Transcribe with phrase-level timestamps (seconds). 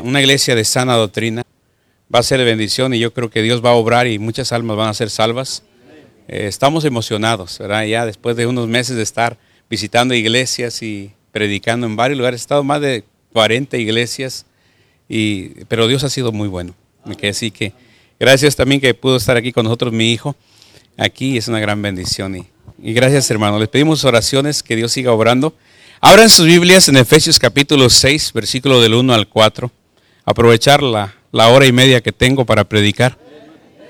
[0.00, 1.42] una, iglesia de sana doctrina.
[2.14, 4.52] Va a ser de bendición y yo creo que Dios va a obrar y muchas
[4.52, 5.62] almas van a ser salvas.
[6.28, 7.84] Eh, estamos emocionados, ¿verdad?
[7.84, 9.38] Ya después de unos meses de estar
[9.70, 12.40] visitando iglesias y predicando en varios lugares.
[12.40, 14.44] He estado más de 40 iglesias,
[15.08, 16.74] y, pero Dios ha sido muy bueno.
[17.28, 17.72] Así que
[18.20, 20.36] gracias también que pudo estar aquí con nosotros mi hijo.
[20.98, 22.36] Aquí es una gran bendición.
[22.36, 22.46] Y,
[22.82, 23.58] y gracias hermano.
[23.58, 25.54] Les pedimos oraciones, que Dios siga obrando.
[26.04, 29.70] Abran sus Biblias en Efesios capítulo 6, versículo del 1 al 4.
[30.24, 33.18] Aprovechar la, la hora y media que tengo para predicar.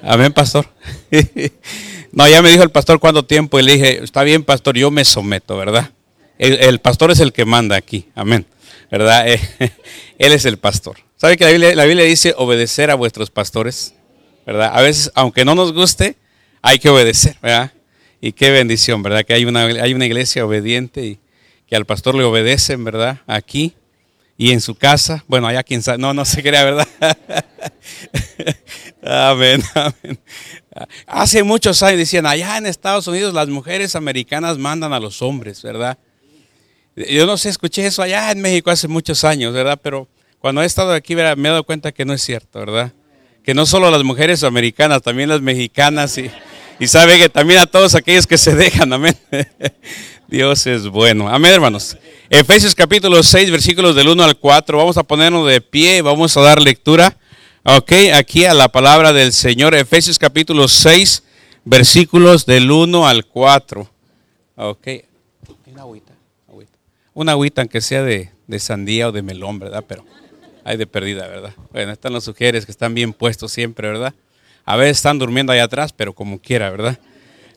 [0.03, 0.67] Amén, pastor.
[2.13, 4.91] no, ya me dijo el pastor cuánto tiempo y le dije, está bien, pastor, yo
[4.91, 5.91] me someto, ¿verdad?
[6.39, 8.47] El, pastor es el que manda aquí, amén,
[8.91, 9.27] ¿verdad?
[10.19, 10.97] él es el pastor.
[11.17, 13.95] ¿Sabe que la Biblia, la Biblia dice obedecer a vuestros pastores?
[14.45, 14.73] ¿Verdad?
[14.75, 16.17] A veces, aunque no nos guste,
[16.63, 17.73] hay que obedecer, ¿verdad?
[18.21, 19.25] Y qué bendición, ¿verdad?
[19.25, 21.21] Que hay una, hay una iglesia obediente y
[21.69, 23.21] que al pastor le obedecen, ¿verdad?
[23.29, 23.75] Aquí
[24.43, 25.25] y en su casa.
[25.29, 26.89] Bueno, allá quien sabe, no, no se crea, ¿verdad?
[29.05, 30.19] amén, amén.
[31.07, 35.63] Hace muchos años decían, allá en Estados Unidos las mujeres americanas mandan a los hombres,
[35.63, 35.97] ¿verdad?
[36.97, 39.79] Yo no sé, escuché eso allá en México hace muchos años, ¿verdad?
[39.81, 40.09] Pero
[40.41, 42.93] cuando he estado aquí me he dado cuenta que no es cierto, ¿verdad?
[43.45, 46.29] Que no solo las mujeres americanas, también las mexicanas y,
[46.81, 49.17] y sabe que también a todos aquellos que se dejan, amén.
[50.33, 51.29] Dios es bueno.
[51.29, 51.95] Amén, hermanos.
[52.31, 54.79] Efesios capítulo 6, versículos del 1 al 4.
[54.79, 57.19] Vamos a ponernos de pie, vamos a dar lectura.
[57.65, 59.75] Ok, aquí a la palabra del Señor.
[59.75, 61.23] Efesios capítulo 6,
[61.67, 63.91] versículos del 1 al 4.
[64.57, 64.89] Ok.
[65.67, 66.15] Una agüita,
[66.49, 66.79] agüita.
[67.13, 69.85] Una agüita, aunque sea de, de sandía o de melón, ¿verdad?
[69.87, 70.07] Pero
[70.65, 71.55] hay de perdida, ¿verdad?
[71.73, 74.15] Bueno, están los sugieres que están bien puestos siempre, ¿verdad?
[74.65, 76.99] A veces están durmiendo allá atrás, pero como quiera, ¿verdad?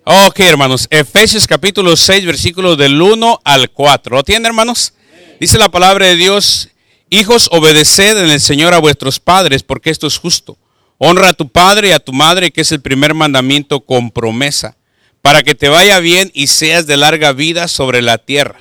[0.07, 4.17] Ok, hermanos, Efesios capítulo 6, versículos del 1 al 4.
[4.17, 4.93] ¿Lo tienen, hermanos?
[5.39, 6.69] Dice la palabra de Dios,
[7.09, 10.59] hijos, obedeced en el Señor a vuestros padres, porque esto es justo.
[10.99, 14.77] Honra a tu padre y a tu madre, que es el primer mandamiento con promesa,
[15.23, 18.59] para que te vaya bien y seas de larga vida sobre la tierra.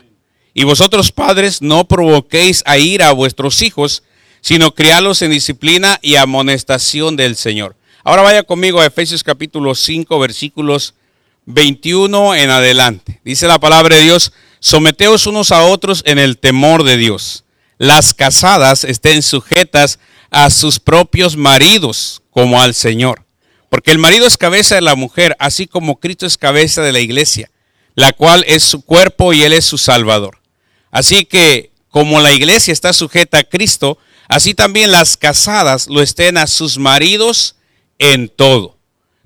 [0.54, 4.02] Y vosotros padres no provoquéis a ira a vuestros hijos,
[4.40, 7.76] sino crialos en disciplina y amonestación del Señor.
[8.02, 10.94] Ahora vaya conmigo a Efesios capítulo 5, versículos
[11.46, 13.20] 21 en adelante.
[13.24, 17.44] Dice la palabra de Dios, someteos unos a otros en el temor de Dios.
[17.78, 19.98] Las casadas estén sujetas
[20.30, 23.24] a sus propios maridos como al Señor.
[23.68, 27.00] Porque el marido es cabeza de la mujer, así como Cristo es cabeza de la
[27.00, 27.50] iglesia,
[27.94, 30.38] la cual es su cuerpo y Él es su Salvador.
[30.90, 36.36] Así que como la iglesia está sujeta a Cristo, así también las casadas lo estén
[36.36, 37.56] a sus maridos
[37.98, 38.78] en todo.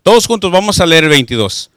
[0.03, 1.71] Todos juntos vamos a leer el 22.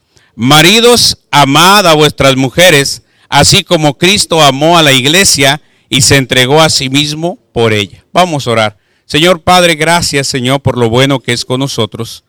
[0.44, 6.64] Maridos, amad a vuestras mujeres, así como Cristo amó a la iglesia y se entregó
[6.64, 8.04] a sí mismo por ella.
[8.12, 8.78] Vamos a orar.
[9.06, 12.24] Señor Padre, gracias Señor por lo bueno que es con nosotros.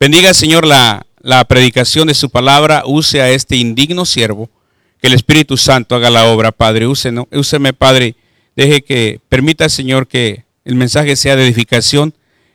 [0.00, 4.48] Bendiga Señor la, la predicación de su palabra, use a este indigno siervo,
[5.02, 6.86] que el Espíritu Santo haga la obra, Padre.
[6.86, 8.14] Úseme, úseme Padre,
[8.56, 12.14] deje que permita Señor que el mensaje sea de edificación,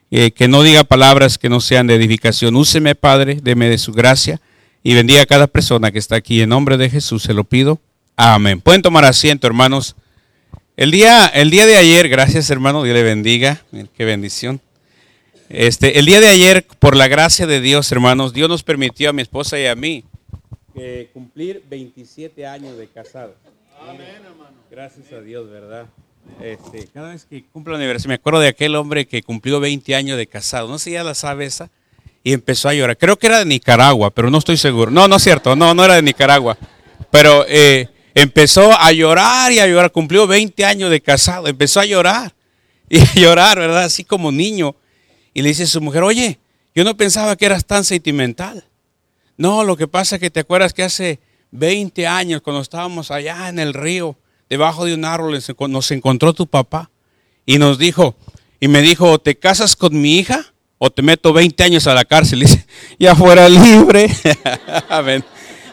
[0.09, 2.55] eh, que no diga palabras que no sean de edificación.
[2.55, 4.41] Úseme Padre, deme de su gracia
[4.83, 6.41] y bendiga a cada persona que está aquí.
[6.41, 7.79] En nombre de Jesús se lo pido.
[8.15, 8.61] Amén.
[8.61, 9.95] Pueden tomar asiento, hermanos.
[10.75, 13.63] El día, el día de ayer, gracias hermano, Dios le bendiga.
[13.95, 14.59] Qué bendición.
[15.49, 19.13] Este, el día de ayer, por la gracia de Dios, hermanos, Dios nos permitió a
[19.13, 20.03] mi esposa y a mí
[20.75, 23.35] eh, cumplir 27 años de casado.
[23.79, 24.57] Amén, hermano.
[24.71, 25.85] Gracias a Dios, ¿verdad?
[26.41, 30.17] Este, cada vez que cumplo aniversario, me acuerdo de aquel hombre que cumplió 20 años
[30.17, 30.67] de casado.
[30.67, 31.69] No sé, ya la sabe esa
[32.23, 32.97] y empezó a llorar.
[32.97, 34.89] Creo que era de Nicaragua, pero no estoy seguro.
[34.89, 36.57] No, no es cierto, no, no era de Nicaragua.
[37.11, 39.91] Pero eh, empezó a llorar y a llorar.
[39.91, 42.33] Cumplió 20 años de casado, empezó a llorar
[42.89, 43.83] y a llorar, ¿verdad?
[43.83, 44.75] Así como niño.
[45.33, 46.39] Y le dice a su mujer, oye,
[46.73, 48.63] yo no pensaba que eras tan sentimental.
[49.35, 51.19] No, lo que pasa es que te acuerdas que hace
[51.51, 54.17] 20 años, cuando estábamos allá en el río,
[54.49, 56.89] debajo de un árbol, nos encontró tu papá
[57.45, 58.15] y nos dijo,
[58.59, 60.52] y me dijo, ¿te casas con mi hija?
[60.85, 62.39] O te meto 20 años a la cárcel.
[62.39, 62.65] Y dice,
[62.99, 64.13] ya fuera libre.
[64.89, 65.23] amén.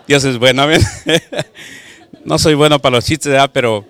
[0.06, 0.80] Dios es bueno, amén.
[2.24, 3.84] no soy bueno para los chistes, pero,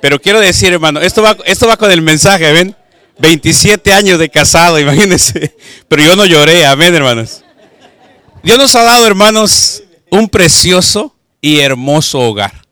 [0.00, 2.74] pero quiero decir, hermano, esto va, esto va con el mensaje, ven.
[3.18, 5.54] 27 años de casado, imagínense.
[5.88, 7.44] Pero yo no lloré, amén, hermanos.
[8.42, 12.66] Dios nos ha dado, hermanos, un precioso y hermoso hogar.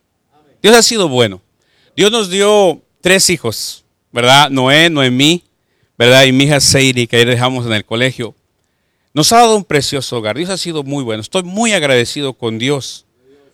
[0.62, 1.43] Dios ha sido bueno.
[1.94, 4.49] Dios nos dio tres hijos, ¿verdad?
[4.49, 5.50] Noé, Noemí
[6.00, 6.25] ¿verdad?
[6.25, 8.35] Y mi hija Seiri, que ahí dejamos en el colegio,
[9.12, 10.35] nos ha dado un precioso hogar.
[10.35, 11.20] Dios ha sido muy bueno.
[11.20, 13.05] Estoy muy agradecido con Dios.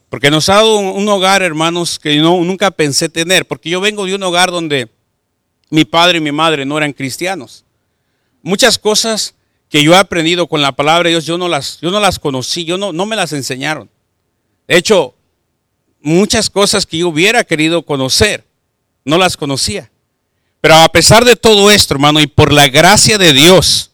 [0.09, 3.49] Porque nos ha dado un, hogar, hermanos, que yo nunca pensé tener.
[3.49, 4.89] Porque yo vengo de un hogar donde
[5.71, 7.65] mi padre y mi madre no eran cristianos.
[8.43, 9.35] Muchas cosas
[9.69, 12.21] que yo he aprendido con la palabra de Dios, yo no las, yo no las
[12.21, 13.91] conocí, yo no, no me las enseñaron.
[14.69, 15.17] De hecho,
[16.01, 18.45] muchas cosas que yo hubiera querido conocer,
[19.05, 19.91] no las conocía.
[20.67, 23.93] Pero a pesar de todo esto, hermano, y por la gracia de Dios,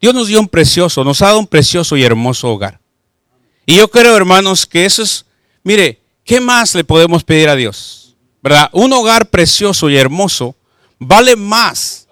[0.00, 2.78] Dios nos dio un precioso, nos ha dado un precioso y hermoso hogar.
[3.66, 5.26] Y yo creo, hermanos, que eso es,
[5.64, 8.14] mire, ¿qué más le podemos pedir a Dios?
[8.40, 8.70] ¿Verdad?
[8.72, 10.54] Un hogar precioso y hermoso
[10.96, 12.06] vale más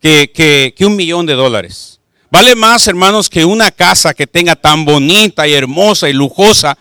[0.00, 0.30] que,
[0.76, 1.98] que un millón de dólares.
[2.30, 6.78] Vale más, hermanos, que una casa que tenga tan bonita y hermosa y lujosa.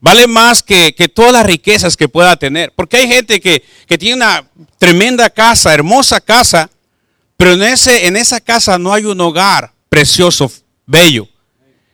[0.00, 2.72] Vale más que, todas las riquezas que pueda tener.
[2.74, 3.62] Porque hay gente que,
[3.98, 4.48] tiene una
[4.78, 6.70] tremenda casa, hermosa casa,
[7.36, 10.50] pero en, ese, en esa casa no hay un hogar precioso,
[10.86, 11.28] bello.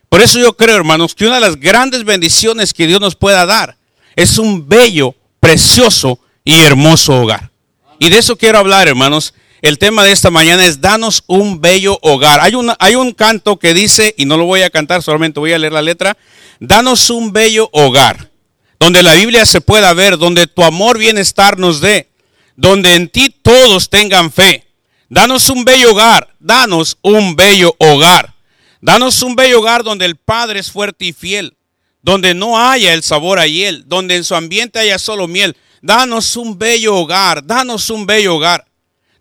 [0.09, 3.47] Por eso yo creo, hermanos, que una de las grandes bendiciones que Dios nos pueda
[3.47, 3.77] dar
[4.17, 7.51] es un bello, precioso y hermoso hogar.
[7.99, 9.35] Y de eso quiero hablar, hermanos.
[9.63, 12.41] El tema de esta mañana es danos un bello hogar.
[12.41, 15.59] Hay, hay un canto que dice, y no lo voy a cantar, solamente voy a
[15.59, 16.19] leer la letra,
[16.67, 18.31] danos un bello hogar,
[18.79, 22.11] donde la Biblia se pueda ver, donde tu amor bienestar nos dé,
[22.57, 24.67] donde en ti todos tengan fe.
[25.09, 28.35] Danos un bello hogar, danos un bello hogar.
[28.81, 31.57] Danos un bello hogar donde el Padre es fuerte y fiel,
[32.03, 35.57] donde no haya el sabor a hiel, donde en su ambiente haya solo miel.
[35.81, 38.67] Danos un bello hogar, danos un bello hogar.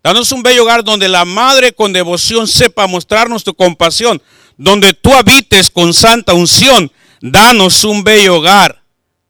[0.02, 4.20] Danos un bello hogar donde la madre con devoción sepa mostrarnos tu compasión,
[4.58, 6.92] donde tú habites con santa unción.
[7.26, 8.82] Danos un bello hogar,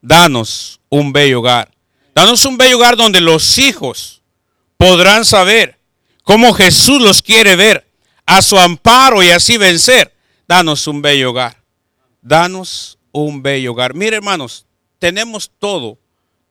[0.03, 1.71] danos un bello hogar.
[2.13, 4.21] Danos un bello hogar donde los hijos
[4.77, 5.79] podrán saber
[6.25, 7.87] cómo Jesús los quiere ver
[8.27, 10.13] a su amparo y así vencer.
[10.49, 11.63] Danos un bello hogar.
[12.21, 13.95] Danos un bello hogar.
[13.95, 14.67] Mire, hermanos,
[14.99, 15.97] tenemos todo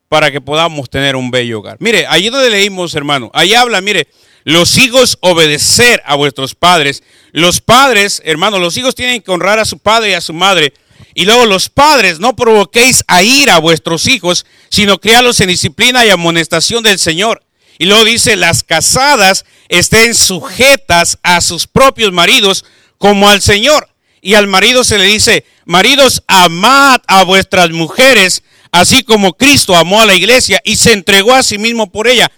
[0.07, 1.75] para que podamos tener un bello hogar.
[1.81, 4.07] Mire, allí donde leímos, hermano, ahí habla, mire,
[4.46, 7.04] los hijos obedecer a vuestros padres.
[7.34, 10.74] Los padres, hermano, los hijos tienen que honrar a su padre y a su madre.
[11.13, 16.06] Y luego los padres, no provoquéis a ir a vuestros hijos, sino criarlos en disciplina
[16.06, 17.44] y amonestación del Señor.
[17.78, 22.66] Y luego dice, las casadas estén sujetas a sus propios maridos
[22.98, 23.90] como al Señor.
[24.22, 28.44] Y al marido se le dice, maridos, amad a vuestras mujeres
[28.74, 32.30] así como Cristo amó a la iglesia y se entregó a sí mismo por ella.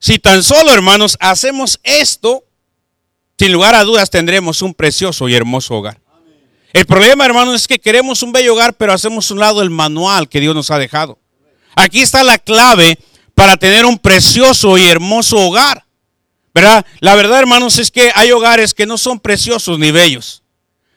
[0.00, 2.44] Si tan solo, hermanos, hacemos esto,
[3.38, 6.00] sin lugar a dudas tendremos un precioso y hermoso hogar.
[6.72, 10.28] El problema, hermanos, es que queremos un bello hogar, pero hacemos un lado el manual
[10.28, 11.18] que Dios nos ha dejado.
[11.76, 12.98] Aquí está la clave
[13.34, 15.84] para tener un precioso y hermoso hogar.
[16.54, 16.84] ¿Verdad?
[17.00, 20.42] La verdad, hermanos, es que hay hogares que no son preciosos ni bellos.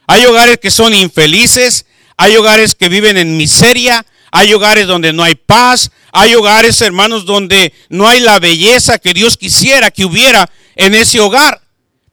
[0.07, 1.86] Hay hogares que son infelices,
[2.18, 5.92] hay hogares que viven en miseria, hay hogares donde no hay paz.
[6.12, 11.19] Hay hogares, hermanos, donde no hay la belleza que Dios quisiera que hubiera en ese
[11.19, 11.62] hogar.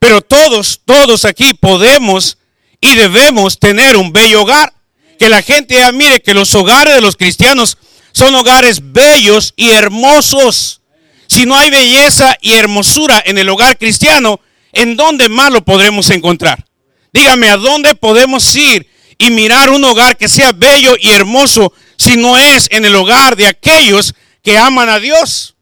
[0.00, 2.38] Pero todos, todos aquí podemos
[2.82, 4.74] y debemos tener un bello hogar.
[5.18, 7.78] Que la gente admire que los hogares de los cristianos
[8.10, 10.82] son hogares bellos y hermosos.
[11.28, 14.40] Si no hay belleza y hermosura en el hogar cristiano,
[14.72, 16.66] ¿en dónde más lo podremos encontrar?
[17.12, 22.16] Dígame, ¿a dónde podemos ir y mirar un hogar que sea bello y hermoso si
[22.16, 25.54] no es en el hogar de aquellos que aman a Dios?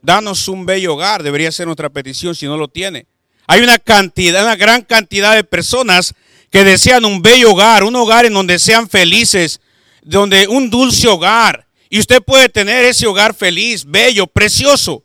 [0.00, 3.06] Danos un bello hogar, debería ser nuestra petición si no lo tiene.
[3.46, 6.14] Hay una cantidad, una gran cantidad de personas
[6.50, 9.60] que desean un bello hogar, un hogar en donde sean felices,
[10.02, 11.66] donde un dulce hogar.
[11.90, 15.04] Y usted puede tener ese hogar feliz, bello, precioso.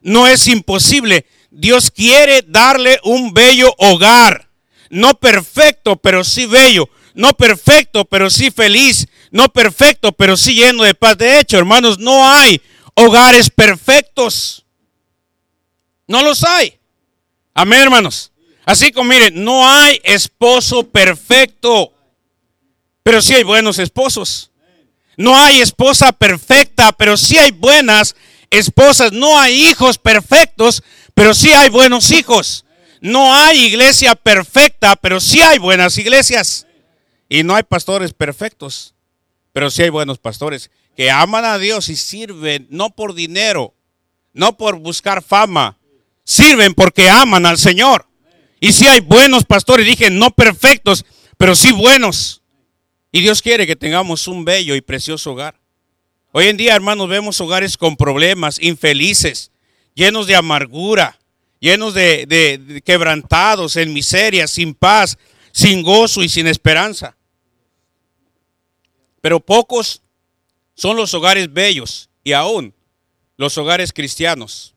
[0.00, 1.26] No es imposible.
[1.50, 4.48] Dios quiere darle un bello hogar.
[4.90, 6.88] No perfecto, pero sí bello.
[7.14, 9.06] No perfecto, pero sí feliz.
[9.30, 11.18] No perfecto, pero sí lleno de paz.
[11.18, 12.60] De hecho, hermanos, no hay
[12.94, 14.64] hogares perfectos.
[16.06, 16.78] No los hay.
[17.54, 18.32] Amén, hermanos.
[18.64, 21.92] Así como miren, no hay esposo perfecto,
[23.02, 24.50] pero sí hay buenos esposos.
[25.16, 28.16] No hay esposa perfecta, pero sí hay buenas
[28.50, 29.12] esposas.
[29.12, 30.82] No hay hijos perfectos,
[31.14, 32.64] pero sí hay buenos hijos.
[33.00, 36.66] No hay iglesia perfecta, pero sí hay buenas iglesias.
[37.28, 38.94] Y no hay pastores perfectos,
[39.52, 43.74] pero sí hay buenos pastores que aman a Dios y sirven no por dinero,
[44.32, 45.78] no por buscar fama,
[46.24, 48.06] sirven porque aman al Señor.
[48.60, 51.04] Y si hay buenos pastores, dije no perfectos,
[51.36, 52.42] pero sí buenos.
[53.10, 55.60] Y Dios quiere que tengamos un bello y precioso hogar.
[56.32, 59.50] Hoy en día, hermanos, vemos hogares con problemas, infelices,
[59.94, 61.18] llenos de amargura,
[61.60, 65.18] llenos de, de quebrantados, en miseria, sin paz,
[65.52, 67.16] sin gozo y sin esperanza.
[69.20, 70.02] Pero pocos
[70.74, 72.74] son los hogares bellos y aún
[73.36, 74.71] los hogares cristianos.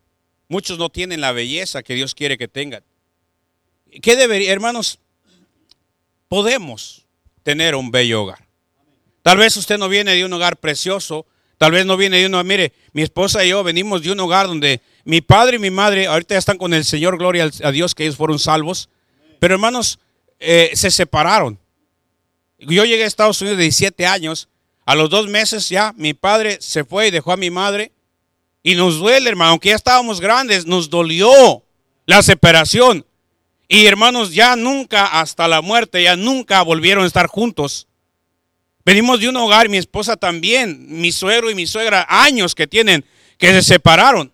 [0.48, 2.84] Muchos no tienen la belleza que Dios quiere que tengan.
[4.02, 5.00] ¿Qué debería, hermanos?
[6.28, 7.06] Podemos
[7.44, 8.46] tener un bello hogar.
[9.22, 11.26] Tal vez usted no viene de un hogar precioso,
[11.58, 14.48] tal vez no viene de uno, mire, mi esposa y yo venimos de un hogar
[14.48, 17.96] donde mi padre y mi madre ahorita ya están con el Señor, gloria a Dios
[17.96, 18.90] que ellos fueron salvos,
[19.40, 20.00] pero hermanos,
[20.40, 21.58] eh, se separaron.
[22.60, 24.48] Yo llegué a Estados Unidos de 17 años,
[24.86, 27.92] a los dos meses ya mi padre se fue y dejó a mi madre,
[28.68, 31.64] y nos duele, hermano, aunque ya estábamos grandes, nos dolió
[32.08, 33.06] la separación.
[33.68, 37.88] Y hermanos, ya nunca, hasta la muerte, ya nunca volvieron a estar juntos.
[38.84, 43.06] Venimos de un hogar, mi esposa también, mi suegro y mi suegra, años que tienen,
[43.38, 44.34] que se separaron.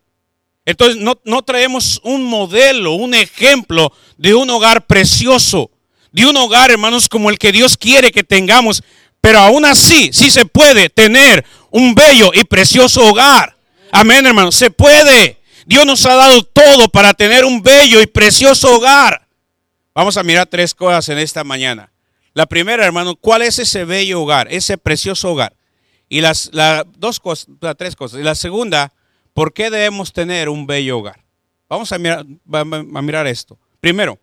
[0.64, 5.72] Entonces no, no traemos un modelo, un ejemplo de un hogar precioso,
[6.14, 8.82] de un hogar, hermanos, como el que Dios quiere que tengamos.
[9.20, 13.58] Pero aún así, sí se puede tener un bello y precioso hogar.
[13.92, 15.42] Amén, hermanos, se puede.
[15.66, 19.28] Dios nos ha dado todo para tener un bello y precioso hogar.
[19.94, 21.92] Vamos a mirar tres cosas en esta mañana.
[22.34, 25.54] La primera, hermano, ¿cuál es ese bello hogar, ese precioso hogar?
[26.08, 26.50] Y las,
[26.98, 28.20] dos cosas, las tres cosas.
[28.20, 28.94] Y la segunda,
[29.34, 31.24] ¿por qué debemos tener un bello hogar?
[31.68, 33.58] Vamos a mirar, a mirar esto.
[33.82, 34.20] Primero,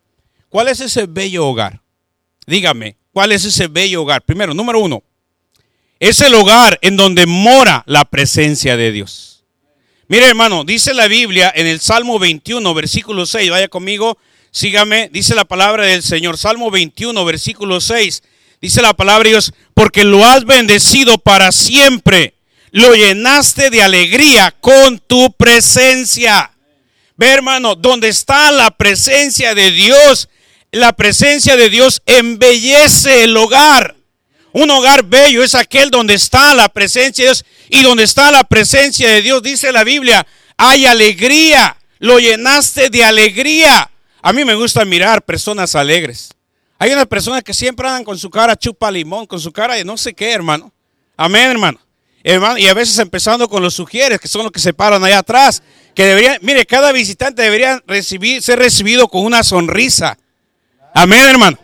[0.48, 1.82] ¿cuál es ese bello hogar?
[2.46, 4.22] Dígame, ¿cuál es ese bello hogar?
[4.22, 5.02] Primero, número uno,
[5.98, 9.38] es el hogar en donde mora la presencia de Dios.
[10.10, 14.16] Mire, hermano, dice la Biblia en el Salmo 21, versículo 6, vaya conmigo,
[14.50, 18.22] sígame, dice la palabra del Señor, Salmo 21, versículo 6,
[18.58, 22.32] dice la palabra de Dios, porque lo has bendecido para siempre,
[22.70, 26.52] lo llenaste de alegría con tu presencia.
[27.18, 30.30] Ve, hermano, donde está la presencia de Dios,
[30.72, 33.94] la presencia de Dios embellece el hogar.
[34.52, 37.44] Un hogar bello es aquel donde está la presencia de Dios.
[37.70, 41.76] Y donde está la presencia de Dios, dice la Biblia, hay alegría.
[41.98, 43.90] Lo llenaste de alegría.
[44.22, 46.30] A mí me gusta mirar personas alegres.
[46.78, 49.84] Hay una persona que siempre andan con su cara chupa limón, con su cara de
[49.84, 50.72] no sé qué, hermano.
[51.16, 51.80] Amén, hermano.
[52.22, 52.58] hermano.
[52.58, 55.62] Y a veces empezando con los sugieres, que son los que se paran allá atrás.
[55.94, 60.16] Que deberían, mire, cada visitante debería recibir, ser recibido con una sonrisa.
[60.94, 61.58] Amén, hermano.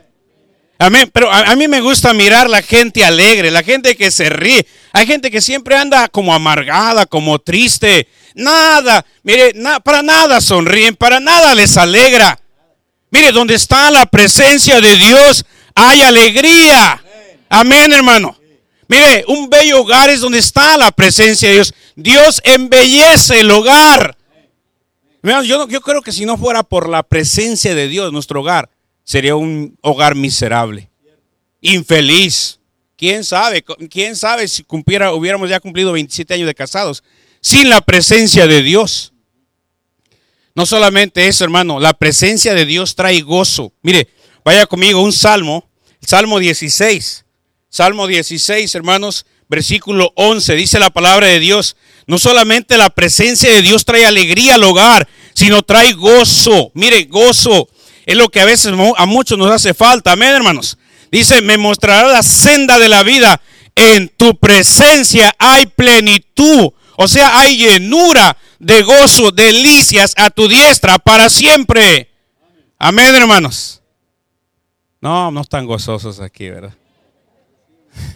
[0.79, 1.09] Amén.
[1.13, 4.67] Pero a, mí me gusta mirar la gente alegre, la gente que se ríe.
[4.93, 8.09] Hay gente que siempre anda como amargada, como triste.
[8.35, 9.55] Nada, mire,
[9.85, 12.39] para nada sonríen, para nada les alegra.
[13.11, 17.01] Mire, donde está la presencia de Dios, hay alegría.
[17.49, 18.37] Amén, hermano.
[18.89, 21.75] Mire, un bello hogar es donde está la presencia de Dios.
[21.95, 24.17] Dios embellece el hogar.
[25.23, 28.69] Yo, yo creo que si no fuera por la presencia de Dios, nuestro hogar
[29.05, 30.91] sería un hogar miserable,
[31.61, 32.59] infeliz.
[32.97, 33.65] ¿Quién sabe?
[33.91, 37.03] ¿Quién sabe si hubiéramos ya cumplido 27 años de casados
[37.41, 39.13] sin la presencia de Dios?
[40.55, 43.73] No solamente eso, hermano, la presencia de Dios trae gozo.
[43.83, 44.09] Mire,
[44.45, 45.69] vaya conmigo un salmo,
[46.01, 47.25] Salmo 16.
[47.69, 51.77] Salmo 16, hermanos, versículo 11, dice la palabra de Dios.
[52.07, 56.71] No solamente la presencia de Dios trae alegría al hogar, sino trae gozo.
[56.75, 57.69] Mire, gozo.
[58.07, 60.13] Es lo que a veces a muchos nos hace falta.
[60.13, 60.79] Amén, hermanos.
[61.11, 63.41] Dice, me mostrará la senda de la vida.
[63.75, 66.73] En tu presencia hay plenitud.
[66.97, 72.11] O sea, hay llenura de gozo, delicias a tu diestra para siempre.
[72.79, 73.83] Amén, hermanos.
[75.01, 76.75] No, no están gozosos aquí, ¿verdad?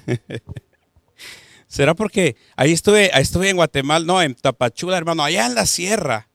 [1.67, 5.67] ¿Será porque ahí estuve, ahí estuve en Guatemala, no, en Tapachula, hermano, allá en la
[5.67, 6.29] sierra?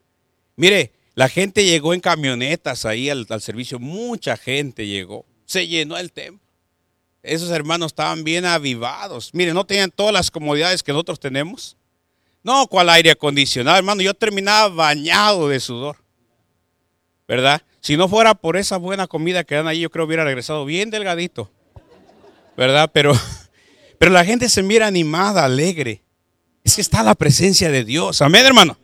[0.55, 6.12] Mire, la gente llegó en camionetas ahí al, servicio, mucha gente llegó, se llenó el
[6.12, 6.41] templo.
[7.22, 9.29] Esos hermanos estaban bien avivados.
[9.34, 11.77] Mire, no tenían todas las comodidades que nosotros tenemos.
[12.43, 14.01] No, cual aire acondicionado, hermano.
[14.01, 15.98] Yo terminaba bañado de sudor.
[17.25, 17.62] ¿Verdad?
[17.79, 20.65] Si no fuera por esa buena comida que dan ahí, yo creo que hubiera regresado
[20.65, 21.50] bien delgadito.
[22.58, 22.91] ¿Verdad?
[22.93, 23.13] Pero,
[23.98, 26.03] pero la gente se mira animada, alegre.
[26.65, 28.22] Es que está la presencia de Dios.
[28.22, 28.77] Amén, hermano.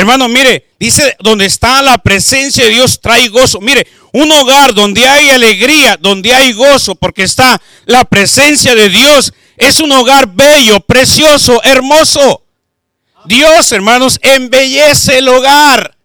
[0.00, 3.60] Hermano, mire, dice, donde está la presencia de Dios trae gozo.
[3.60, 9.34] Mire, un hogar donde hay alegría, donde hay gozo, porque está la presencia de Dios,
[9.58, 12.46] es un hogar bello, precioso, hermoso.
[13.26, 15.98] Dios, hermanos, embellece el hogar.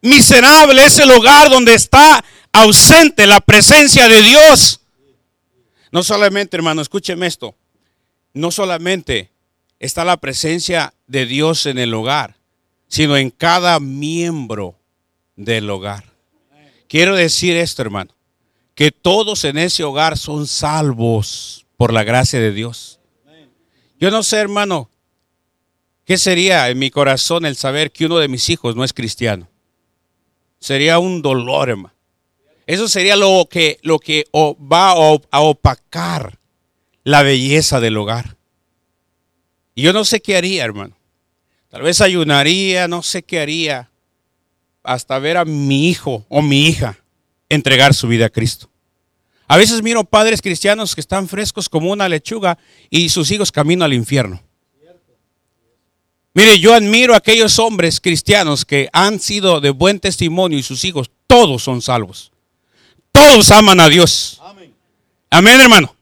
[0.00, 4.80] Miserable es el hogar donde está ausente la presencia de Dios.
[5.90, 7.56] No solamente, hermano, escúcheme esto.
[8.32, 9.32] No solamente
[9.80, 12.36] está la presencia de Dios en el hogar
[12.94, 14.78] sino en cada miembro
[15.34, 16.04] del hogar.
[16.86, 18.14] Quiero decir esto, hermano,
[18.76, 23.00] que todos en ese hogar son salvos por la gracia de Dios.
[23.98, 24.90] Yo no sé, hermano,
[26.04, 29.48] ¿Qué sería en mi corazón el saber que uno de mis hijos no es cristiano?
[30.60, 31.94] Sería un dolor, hermano.
[32.64, 34.90] Eso sería lo que, lo que va
[35.30, 36.38] a opacar
[37.02, 38.36] la belleza del hogar.
[39.74, 40.94] Y yo no sé qué haría, hermano.
[41.74, 43.90] Tal vez ayunaría, no sé qué haría,
[44.84, 47.00] hasta ver a mi hijo o mi hija
[47.48, 48.70] entregar su vida a Cristo.
[49.48, 52.58] A veces miro padres cristianos que están frescos como una lechuga
[52.90, 54.40] y sus hijos caminan al infierno.
[56.32, 60.84] Mire, yo admiro a aquellos hombres cristianos que han sido de buen testimonio y sus
[60.84, 62.30] hijos, todos son salvos.
[63.10, 64.40] Todos aman a Dios.
[65.28, 65.96] Amén, hermano.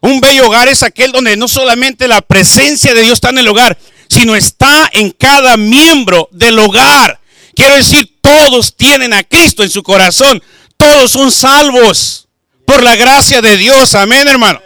[0.00, 3.48] Un bello hogar es aquel donde no solamente la presencia de Dios está en el
[3.48, 3.76] hogar,
[4.12, 7.18] sino está en cada miembro del hogar.
[7.54, 10.42] Quiero decir, todos tienen a Cristo en su corazón.
[10.76, 12.28] Todos son salvos
[12.66, 13.94] por la gracia de Dios.
[13.94, 14.60] Amén, hermano.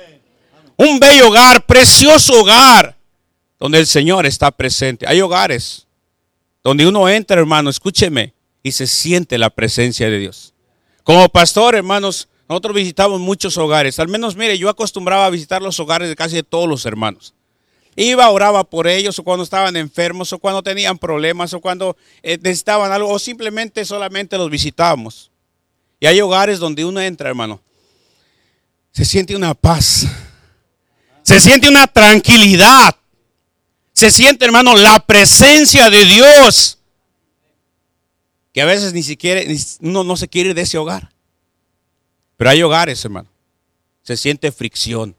[0.77, 2.97] Un bello hogar, precioso hogar,
[3.61, 5.07] donde el Señor está presente.
[5.07, 5.87] Hay hogares
[6.65, 8.35] donde uno entra, hermano, escúcheme,
[8.65, 10.55] y se siente la presencia de Dios.
[11.05, 14.01] Como pastor, hermanos, nosotros visitamos muchos hogares.
[14.01, 17.36] Al menos, mire, yo acostumbraba a visitar los hogares de casi todos los hermanos.
[17.97, 22.39] Iba, oraba por ellos, o cuando estaban enfermos, o cuando tenían problemas, o cuando eh,
[22.41, 25.31] necesitaban algo, o simplemente solamente los visitábamos.
[25.99, 27.61] Y hay hogares donde uno entra, hermano.
[28.93, 30.07] Se siente una paz.
[31.23, 32.95] Se siente una tranquilidad.
[33.93, 36.77] Se siente, hermano, la presencia de Dios
[38.57, 39.43] que a veces ni siquiera
[39.83, 41.13] uno no se quiere ir de ese hogar.
[42.39, 43.29] Pero hay hogares, hermano.
[44.03, 45.15] Se siente fricción.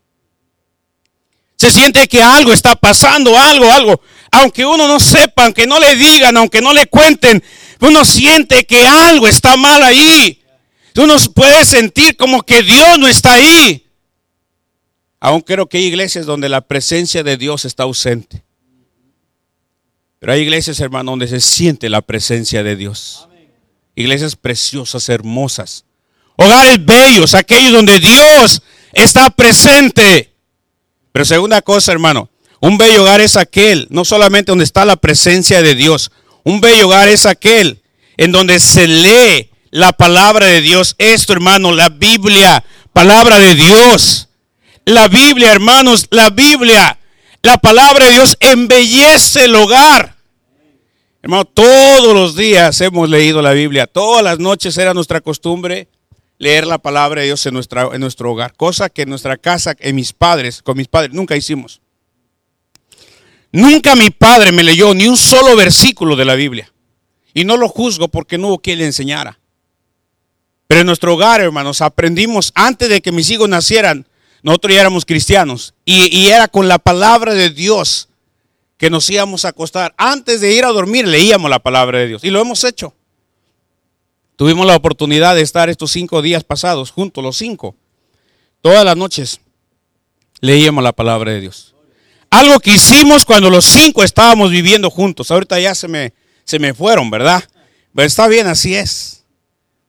[1.58, 4.02] Se siente que algo está pasando, algo, algo.
[4.32, 7.44] Aunque uno no sepa, aunque no le digan, aunque no le cuenten,
[7.80, 10.44] uno siente que algo está mal ahí.
[10.96, 13.88] Uno puede sentir como que Dios no está ahí.
[15.20, 18.44] Aún creo que hay iglesias donde la presencia de Dios está ausente.
[20.20, 23.28] Pero hay iglesias, hermano, donde se siente la presencia de Dios.
[23.96, 25.86] Iglesias preciosas, hermosas.
[26.36, 28.62] Hogares bellos, aquellos donde Dios
[28.94, 30.34] está presente.
[31.18, 35.64] Pero segunda cosa, hermano, un bello hogar es aquel, no solamente donde está la presencia
[35.64, 36.12] de Dios,
[36.44, 37.82] un bello hogar es aquel
[38.18, 40.94] en donde se lee la palabra de Dios.
[41.00, 44.30] Esto, hermano, la Biblia, palabra de Dios.
[44.86, 47.00] La Biblia, hermanos, la Biblia
[47.42, 50.18] la palabra de Dios embellece el hogar.
[51.24, 53.88] Hermano, todos los días hemos leído la Biblia.
[53.88, 55.88] Todas las noches era nuestra costumbre
[56.38, 58.54] leer la palabra de Dios en, nuestra, en nuestro hogar.
[58.56, 61.82] Cosa que en nuestra casa, en mis padres, con mis padres, nunca hicimos.
[63.52, 66.72] Nunca mi padre me leyó ni un solo versículo de la Biblia.
[67.34, 69.40] Y no lo juzgo porque no hubo quien le enseñara.
[70.68, 74.06] Pero en nuestro hogar, hermanos, aprendimos antes de que mis hijos nacieran
[74.48, 78.10] nosotros ya éramos cristianos y, era con la palabra de Dios
[78.78, 79.94] que nos íbamos a acostar.
[79.98, 82.94] Antes de ir a dormir leíamos la palabra de Dios y lo hemos hecho.
[84.38, 87.76] Tuvimos la oportunidad de estar estos cinco días pasados juntos, los cinco.
[88.62, 89.42] Todas las noches
[90.42, 91.74] leíamos la palabra de Dios.
[92.30, 95.32] Algo que hicimos cuando los cinco estábamos viviendo juntos.
[95.32, 97.44] Ahorita ya se me, se me fueron, ¿verdad?
[97.96, 99.24] Pero está bien, así es.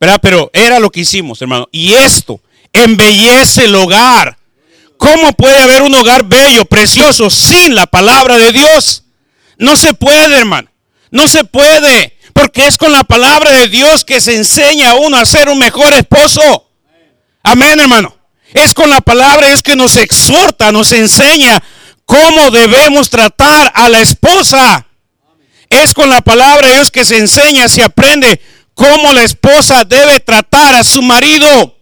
[0.01, 0.19] ¿Verdad?
[0.23, 1.69] Pero era lo que hicimos, hermano.
[1.71, 2.41] Y esto
[2.73, 4.39] embellece el hogar.
[4.97, 9.05] ¿Cómo puede haber un hogar bello, precioso, sin la palabra de Dios?
[9.59, 10.71] No se puede, hermano.
[11.11, 12.18] No se puede.
[12.33, 15.59] Porque es con la palabra de Dios que se enseña a uno a ser un
[15.59, 16.69] mejor esposo.
[17.43, 18.15] Amén, hermano.
[18.55, 21.63] Es con la palabra Dios que nos exhorta, nos enseña
[22.05, 24.87] cómo debemos tratar a la esposa.
[25.69, 28.41] Es con la palabra de Dios que se enseña, se aprende
[28.75, 31.77] cómo la esposa debe tratar a su marido.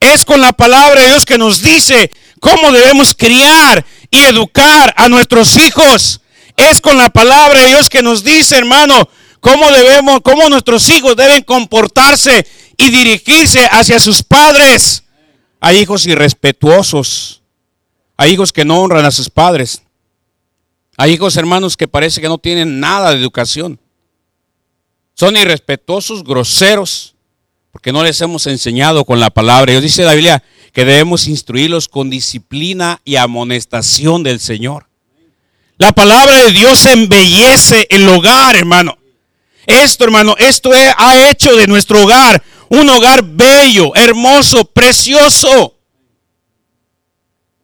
[0.00, 5.08] Es con la palabra de Dios que nos dice cómo debemos criar y educar a
[5.08, 6.20] nuestros hijos.
[6.56, 9.08] Es con la palabra de Dios que nos dice, hermano,
[9.40, 12.46] cómo debemos, cómo nuestros hijos deben comportarse
[12.76, 15.04] y dirigirse hacia sus padres.
[15.60, 17.42] Hay hijos irrespetuosos.
[18.16, 19.82] Hay hijos que no honran a sus padres.
[20.96, 23.78] Hay hijos, hermanos, que parece que no tienen nada de educación.
[25.14, 27.16] Son irrespetuosos, groseros
[27.76, 29.72] porque no les hemos enseñado con la palabra.
[29.72, 34.88] Dios dice la Biblia que debemos instruirlos con disciplina y amonestación del Señor.
[35.76, 38.96] La palabra de Dios embellece el hogar, hermano.
[39.66, 45.74] Esto, hermano, esto ha hecho de nuestro hogar un hogar bello, hermoso, precioso.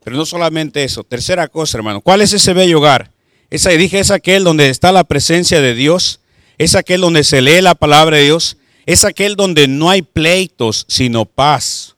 [0.05, 1.05] Pero no solamente eso.
[1.05, 2.01] Tercera cosa, hermano.
[2.01, 3.11] ¿Cuál es ese bello hogar?
[3.51, 6.21] Esa, dije, es aquel donde está la presencia de Dios.
[6.59, 10.85] Es aquel donde se lee la palabra de Dios es aquel donde no hay pleitos,
[10.88, 11.97] sino paz.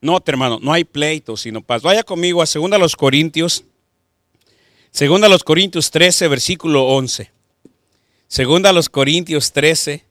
[0.00, 1.82] No, hermano, no hay pleitos, sino paz.
[1.82, 3.64] Vaya conmigo a 2 los Corintios.
[4.90, 7.30] Segunda a los Corintios 13, versículo 11.
[8.28, 10.04] Segunda a los Corintios 13,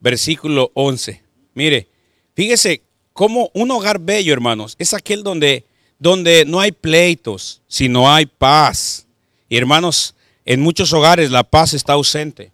[0.00, 1.22] versículo 11.
[1.54, 1.88] Mire,
[2.34, 2.82] fíjese
[3.12, 5.64] cómo un hogar bello, hermanos, es aquel donde,
[5.98, 9.06] donde no hay pleitos, sino hay paz.
[9.48, 12.50] Y hermanos, en muchos hogares la paz está ausente.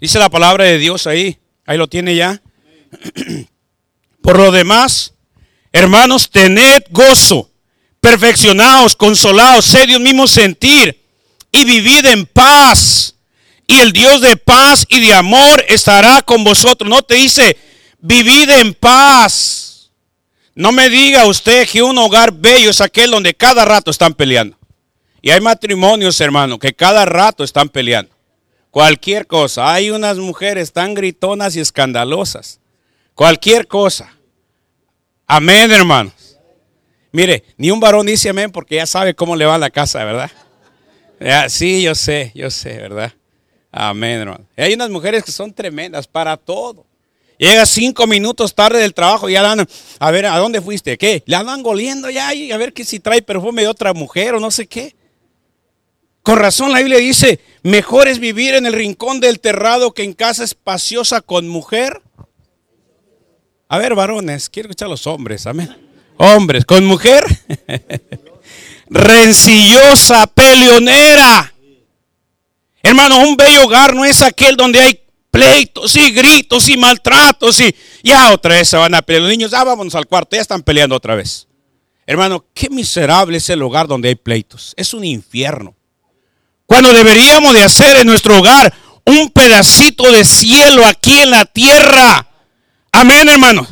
[0.00, 2.40] Dice la palabra de Dios ahí, ahí lo tiene ya.
[4.22, 5.12] Por lo demás,
[5.72, 7.50] hermanos, tened gozo,
[8.00, 11.07] perfeccionados, consolados, sed de mismo sentir
[11.52, 13.14] y vivid en paz.
[13.66, 16.88] Y el Dios de paz y de amor estará con vosotros.
[16.88, 17.56] No te dice,
[18.00, 19.90] vivid en paz.
[20.54, 24.58] No me diga usted que un hogar bello es aquel donde cada rato están peleando.
[25.20, 28.10] Y hay matrimonios, hermano, que cada rato están peleando.
[28.70, 29.72] Cualquier cosa.
[29.72, 32.60] Hay unas mujeres tan gritonas y escandalosas.
[33.14, 34.12] Cualquier cosa.
[35.26, 36.38] Amén, hermanos.
[37.12, 40.04] Mire, ni un varón dice amén porque ya sabe cómo le va a la casa,
[40.04, 40.30] ¿verdad?
[41.48, 43.12] Sí, yo sé, yo sé, ¿verdad?
[43.70, 44.46] Amén, hermano.
[44.56, 46.86] hay unas mujeres que son tremendas para todo.
[47.38, 49.68] Llega cinco minutos tarde del trabajo y ya andan,
[50.00, 50.98] a ver, ¿a dónde fuiste?
[50.98, 51.22] ¿Qué?
[51.26, 54.40] Le andan goliendo ya y a ver que si trae perfume de otra mujer o
[54.40, 54.96] no sé qué.
[56.22, 60.14] Con razón la Biblia dice, mejor es vivir en el rincón del terrado que en
[60.14, 62.02] casa espaciosa con mujer.
[63.68, 65.74] A ver, varones, quiero escuchar a los hombres, amén.
[66.16, 67.24] Hombres, con mujer.
[68.90, 71.52] Rencillosa, peleonera.
[72.82, 77.74] Hermano, un bello hogar no es aquel donde hay pleitos y gritos y maltratos y
[78.02, 79.22] ya otra vez se van a pelear.
[79.22, 81.46] Los niños, ya vámonos al cuarto, ya están peleando otra vez.
[82.06, 84.72] Hermano, qué miserable es el hogar donde hay pleitos.
[84.76, 85.74] Es un infierno.
[86.64, 88.72] Cuando deberíamos de hacer en nuestro hogar
[89.04, 92.26] un pedacito de cielo aquí en la tierra.
[92.92, 93.66] Amén, hermano.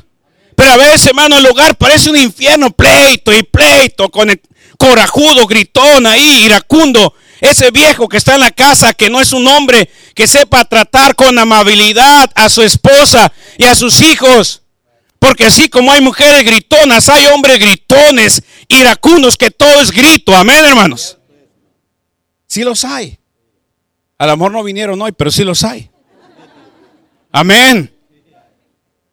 [0.55, 4.40] Pero a veces, hermano, el hogar parece un infierno, pleito y pleito, con el
[4.77, 7.15] corajudo, gritón ahí, iracundo.
[7.41, 11.15] Ese viejo que está en la casa, que no es un hombre que sepa tratar
[11.15, 14.62] con amabilidad a su esposa y a sus hijos.
[15.19, 20.35] Porque así como hay mujeres gritonas, hay hombres gritones, iracundos, que todo es grito.
[20.35, 21.19] Amén, hermanos.
[22.47, 23.19] Sí los hay.
[24.19, 25.91] A lo mejor no vinieron hoy, pero sí los hay.
[27.33, 27.93] Amén.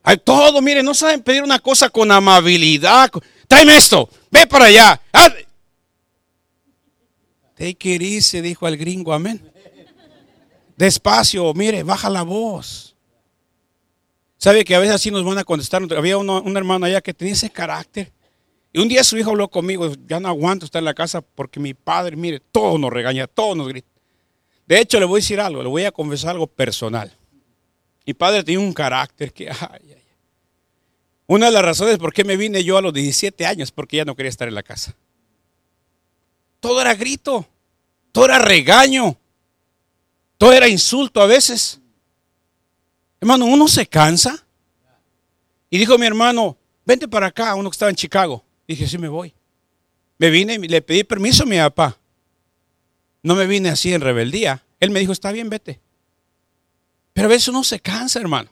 [0.04, 3.10] Hay todo, miren, no saben pedir una cosa con amabilidad.
[3.48, 5.02] Tráeme esto, ve para allá.
[5.14, 5.30] Ah,
[7.70, 9.42] It easy, dijo el gringo, amén.
[10.76, 12.96] Despacio, mire, baja la voz.
[14.38, 15.82] ¿Sabe que a veces así nos van a contestar?
[15.96, 18.12] Había un hermano allá que tenía ese carácter.
[18.74, 21.60] Y un día su hijo habló conmigo, ya no aguanto estar en la casa porque
[21.60, 23.88] mi padre, mire, todo nos regaña, todo nos grita.
[24.66, 27.16] De hecho, le voy a decir algo, le voy a confesar algo personal.
[28.06, 30.04] Mi padre tenía un carácter que, ay, ay.
[31.28, 34.06] Una de las razones por qué me vine yo a los 17 años, porque ya
[34.06, 34.96] no quería estar en la casa.
[36.60, 37.48] Todo era grito,
[38.14, 39.18] todo era regaño,
[40.38, 41.80] todo era insulto a veces.
[43.20, 44.46] Hermano, uno se cansa.
[45.70, 48.46] Y dijo mi hermano, vente para acá, uno que estaba en Chicago.
[48.68, 49.34] Dije, sí me voy.
[50.20, 51.98] Me vine y le pedí permiso a mi papá.
[53.24, 54.64] No me vine así en rebeldía.
[54.80, 55.80] Él me dijo, está bien, vete.
[57.14, 58.52] Pero a veces uno se cansa, hermano.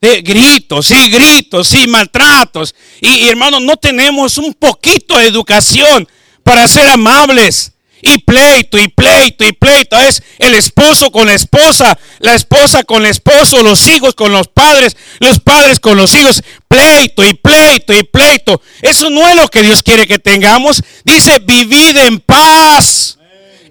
[0.00, 2.74] De gritos, sí, gritos, sí, maltratos.
[3.00, 6.08] Y, y hermano, no tenemos un poquito de educación
[6.42, 7.72] para ser amables.
[8.04, 9.96] Y pleito, y pleito, y pleito.
[10.00, 14.48] Es el esposo con la esposa, la esposa con el esposo, los hijos con los
[14.48, 16.42] padres, los padres con los hijos.
[16.66, 18.60] Pleito, y pleito, y pleito.
[18.82, 20.82] Eso no es lo que Dios quiere que tengamos.
[21.04, 23.18] Dice, vivid en paz.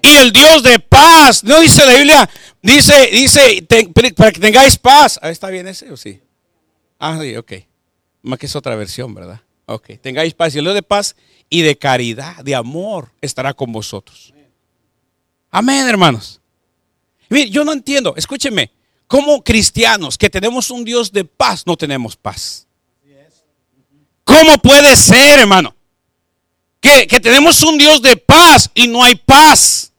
[0.02, 1.44] Y el Dios de paz.
[1.44, 2.30] No dice la Biblia,
[2.62, 3.66] dice, dice,
[4.16, 5.20] para que tengáis paz.
[5.22, 6.22] Ah, ¿Está bien ese o sí?
[6.98, 7.52] Ah, sí, ok.
[8.22, 9.42] Más que es otra versión, ¿verdad?
[9.66, 9.90] Ok.
[10.02, 10.56] Tengáis paz.
[10.56, 11.18] Y el Dios de paz
[11.52, 14.34] y de caridad, de amor, estará con vosotros.
[15.52, 16.40] Amén, hermanos.
[17.30, 18.72] Mire, yo no entiendo, escúcheme,
[19.06, 22.66] como cristianos que tenemos un Dios de paz, no tenemos paz.
[24.24, 25.76] ¿Cómo puede ser, hermano?
[26.80, 29.92] Que, que tenemos un Dios de paz y no hay paz.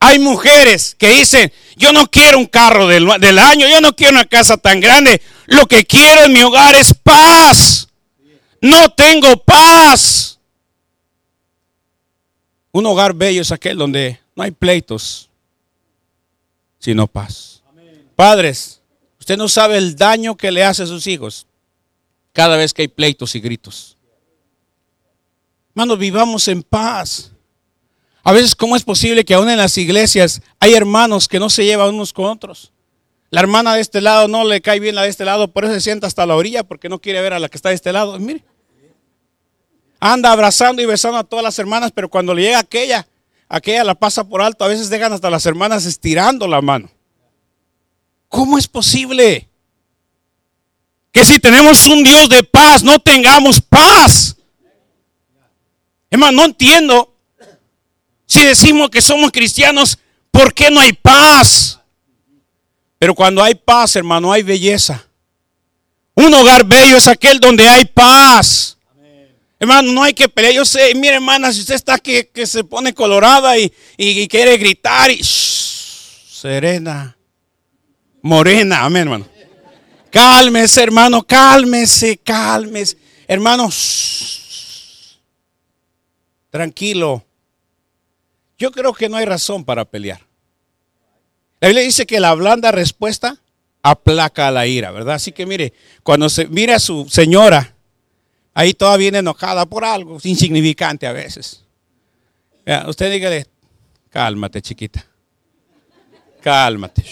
[0.00, 4.14] Hay mujeres que dicen, yo no quiero un carro del, del, año, yo no quiero
[4.14, 7.88] una casa tan grande, lo que quiero en mi hogar es paz.
[8.62, 10.33] No tengo paz.
[12.74, 15.30] Un hogar bello es aquel donde no hay pleitos,
[16.80, 17.62] sino paz.
[18.16, 18.80] Padres,
[19.20, 21.46] usted no sabe el daño que le hace a sus hijos
[22.32, 23.96] cada vez que hay pleitos y gritos.
[25.70, 27.30] Hermanos, vivamos en paz.
[28.24, 31.64] A veces, ¿cómo es posible que aún en las iglesias hay hermanos que no se
[31.64, 32.72] llevan unos con otros?
[33.30, 35.74] La hermana de este lado no le cae bien la de este lado, por eso
[35.74, 37.92] se sienta hasta la orilla porque no quiere ver a la que está de este
[37.92, 38.18] lado.
[38.18, 38.42] Mire.
[40.12, 43.08] Anda abrazando y besando a todas las hermanas, pero cuando le llega aquella,
[43.48, 44.62] aquella la pasa por alto.
[44.62, 46.90] A veces dejan hasta las hermanas estirando la mano.
[48.28, 49.48] ¿Cómo es posible?
[51.10, 54.36] Que si tenemos un Dios de paz, no tengamos paz.
[56.10, 57.16] Hermano, no entiendo.
[58.26, 59.98] Si decimos que somos cristianos,
[60.30, 61.80] ¿por qué no hay paz?
[62.98, 65.02] Pero cuando hay paz, hermano, hay belleza.
[66.14, 68.73] Un hogar bello es aquel donde hay paz.
[69.58, 70.54] Hermano, no hay que pelear.
[70.54, 73.70] Yo sé, mire, hermana, si usted está que, se pone colorada y,
[74.28, 77.16] quiere gritar y serena,
[78.20, 79.28] morena, amén, hermano.
[80.10, 82.96] Cálmese, hermano, cálmese, cálmese.
[83.26, 83.70] Hermano,
[86.50, 87.24] tranquilo.
[88.58, 90.20] Yo creo que no hay razón para pelear.
[91.60, 93.40] La Biblia dice que la blanda respuesta
[93.82, 95.16] aplaca la ira, ¿verdad?
[95.16, 97.73] Así que mire, cuando se mire a su señora,
[98.54, 101.62] ahí toda viene enojada por algo insignificante a veces.
[102.86, 103.46] usted dígale,
[104.10, 105.04] cálmate, chiquita.
[106.40, 107.04] Cálmate.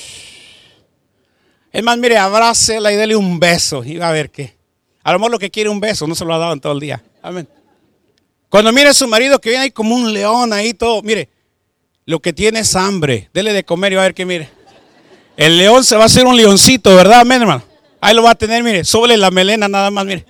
[1.72, 4.54] Es más, mire, abrácela y dele un beso y va a ver qué.
[5.02, 6.74] A lo mejor lo que quiere un beso, no se lo ha dado en todo
[6.74, 7.02] el día.
[7.22, 7.48] Amén.
[8.48, 11.30] Cuando mire a su marido que viene ahí como un león ahí todo, mire,
[12.04, 13.30] lo que tiene es hambre.
[13.32, 14.50] Dele de comer y va a ver que mire.
[15.36, 17.20] El león se va a hacer un leoncito, ¿verdad?
[17.20, 17.64] Amén, hermano.
[18.00, 20.26] Ahí lo va a tener, mire, sobre la melena nada más, mire.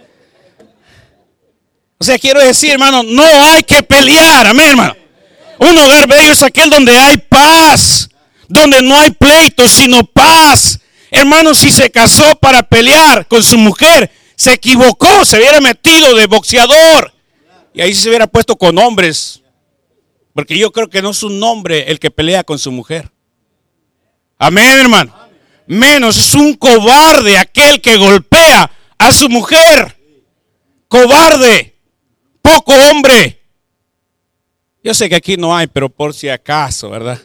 [2.02, 4.96] O sea, quiero decir, hermano, no hay que pelear, amén, hermano.
[5.60, 8.08] Un hogar bello es aquel donde hay paz,
[8.48, 10.80] donde no hay pleito, sino paz.
[11.12, 16.26] Hermano, si se casó para pelear con su mujer, se equivocó, se hubiera metido de
[16.26, 17.14] boxeador.
[17.72, 19.40] Y ahí se hubiera puesto con hombres
[20.34, 23.12] porque yo creo que no es un hombre el que pelea con su mujer.
[24.38, 25.14] Amén, hermano.
[25.68, 29.96] Menos es un cobarde aquel que golpea a su mujer.
[30.88, 31.71] Cobarde.
[32.42, 33.40] Poco hombre.
[34.84, 37.20] Yo sé que aquí no hay, pero por si acaso, ¿verdad?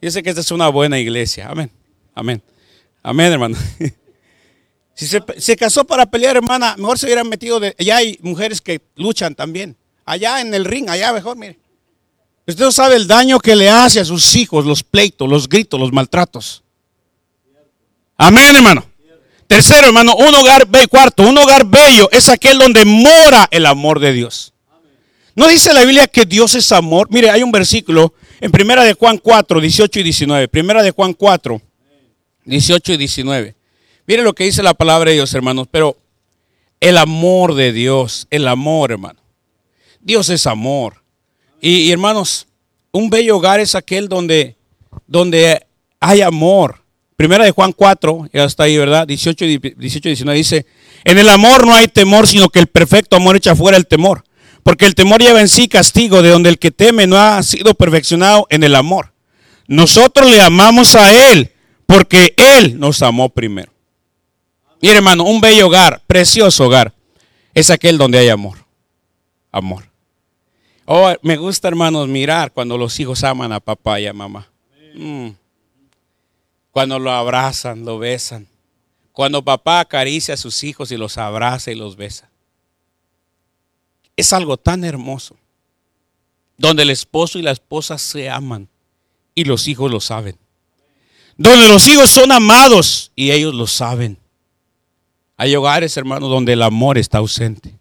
[0.00, 1.48] Yo sé que esta es una buena iglesia.
[1.48, 1.70] Amén.
[2.14, 2.42] Amén.
[3.02, 3.56] Amén, hermano.
[4.98, 7.72] Si se, casó para pelear, hermana, mejor se hubieran metido de...
[7.78, 9.76] Allá hay mujeres que luchan también.
[10.04, 11.56] Allá en el ring, allá mejor, mire.
[12.48, 15.78] Usted no sabe el daño que le hace a sus hijos, los pleitos, los gritos,
[15.78, 16.64] los maltratos.
[18.16, 18.84] Amén, hermano.
[19.48, 20.88] Tercero, hermano, un hogar bello.
[20.88, 24.52] Cuarto, un hogar bello es aquel donde mora el amor de Dios.
[25.34, 27.08] ¿No dice la Biblia que Dios es amor?
[27.10, 30.48] Mire, hay un versículo en Primera de Juan 4, 18 y 19.
[30.48, 31.62] Primera de Juan 4,
[32.44, 33.56] 18 y 19.
[34.06, 35.66] Mire lo que dice la palabra de Dios, hermanos.
[35.70, 35.96] Pero
[36.80, 39.20] el amor de Dios, el amor, hermano.
[40.00, 41.02] Dios es amor.
[41.60, 42.46] Y, hermanos,
[42.92, 44.56] un bello hogar es aquel donde,
[45.06, 45.66] donde
[46.00, 46.82] hay amor.
[47.18, 49.04] Primera de Juan 4, ya está ahí, ¿verdad?
[49.04, 50.66] 18 y 18 19 dice,
[51.02, 54.22] en el amor no hay temor, sino que el perfecto amor echa fuera el temor.
[54.62, 57.74] Porque el temor lleva en sí castigo, de donde el que teme no ha sido
[57.74, 59.14] perfeccionado en el amor.
[59.66, 61.50] Nosotros le amamos a Él,
[61.86, 63.72] porque Él nos amó primero.
[64.80, 66.94] Mire hermano, un bello hogar, precioso hogar,
[67.52, 68.58] es aquel donde hay amor.
[69.50, 69.90] Amor.
[70.84, 74.46] Oh, me gusta, hermanos, mirar cuando los hijos aman a papá y a mamá.
[74.94, 75.30] Mm.
[76.78, 78.46] Cuando lo abrazan, lo besan.
[79.10, 82.30] Cuando papá acaricia a sus hijos y los abraza y los besa.
[84.16, 85.34] Es algo tan hermoso.
[86.56, 88.68] Donde el esposo y la esposa se aman
[89.34, 90.38] y los hijos lo saben.
[91.36, 94.16] Donde los hijos son amados y ellos lo saben.
[95.36, 97.74] Hay hogares, hermanos, donde el amor está ausente.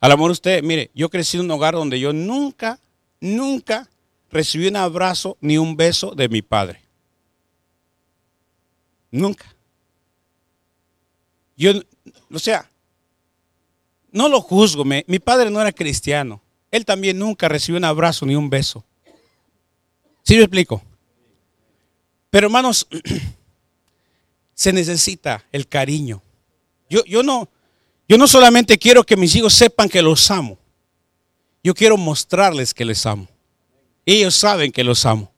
[0.00, 2.78] Al amor usted, mire, yo crecí en un hogar donde yo nunca,
[3.18, 3.90] nunca
[4.30, 6.89] recibí un abrazo ni un beso de mi padre.
[9.10, 9.46] Nunca.
[11.56, 11.72] Yo,
[12.32, 12.70] o sea,
[14.12, 16.40] no lo juzgo, mi padre no era cristiano.
[16.70, 18.84] Él también nunca recibió un abrazo ni un beso.
[20.22, 20.82] ¿Sí me explico?
[22.30, 22.86] Pero hermanos,
[24.54, 26.22] se necesita el cariño.
[26.88, 27.48] Yo, yo no,
[28.08, 30.58] yo no solamente quiero que mis hijos sepan que los amo,
[31.62, 33.28] yo quiero mostrarles que les amo.
[34.06, 35.30] Ellos saben que los amo.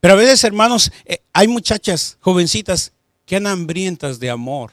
[0.00, 2.92] Pero a veces, hermanos, eh, hay muchachas jovencitas
[3.26, 4.72] que andan hambrientas de amor.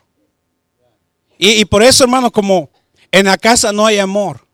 [1.38, 2.72] Y, por eso, hermanos, como
[3.12, 4.48] en la casa no hay amor,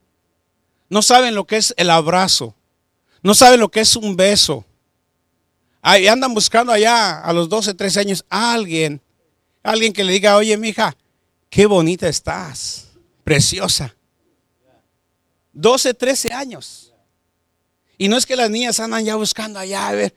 [0.90, 2.54] no saben lo que es el abrazo,
[3.22, 4.66] no saben lo que es un beso.
[5.82, 9.02] Ahí andan buscando allá a los 12, 13 años a alguien,
[9.62, 10.98] alguien que le diga, oye, mija,
[11.50, 12.90] qué bonita estás,
[13.24, 13.96] preciosa.
[15.54, 16.94] 12, 13 años.
[17.98, 20.14] Y no es que las niñas andan ya buscando allá, a ver,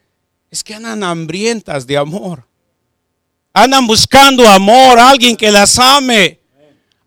[0.50, 2.46] es que andan hambrientas de amor.
[3.52, 6.40] Andan buscando amor, alguien que las ame,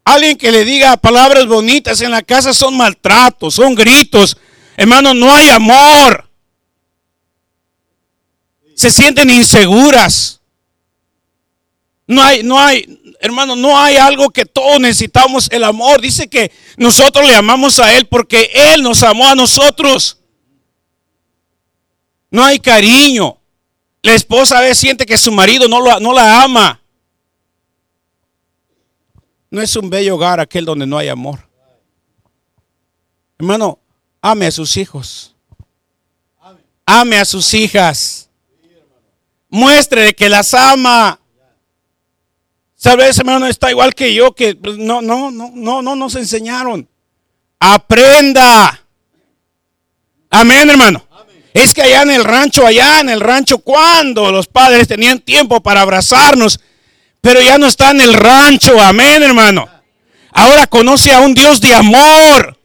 [0.10, 4.38] Alguien que le diga palabras bonitas en la casa son maltratos, son gritos.
[4.75, 6.28] Hermano, no hay amor.
[8.73, 10.41] Se sienten inseguras.
[12.08, 16.02] No hay, no hay, hermano, no hay algo que todos necesitamos, el amor.
[16.02, 20.17] Dice que nosotros le amamos a Él porque Él nos amó a nosotros.
[22.32, 23.38] No hay cariño.
[24.02, 26.80] La esposa a veces siente que su marido no, lo, no la ama.
[29.52, 31.48] No es un bello hogar aquel donde no hay amor.
[33.38, 33.80] Hermano,
[34.22, 35.36] ame a sus hijos.
[36.86, 38.30] Ame a sus hijas.
[39.50, 41.20] Muestre que las ama.
[42.76, 46.88] Sabes, hermano, está igual que yo, que no, no, no, no, no nos enseñaron.
[47.60, 48.86] Aprenda.
[50.30, 51.09] Amén, hermano.
[51.60, 55.62] Es que allá en el rancho, allá en el rancho, cuando los padres tenían tiempo
[55.62, 56.58] para abrazarnos,
[57.19, 59.67] pero ya no está en el rancho, amén hermano.
[60.32, 62.58] Ahora conoce a un Dios de amor.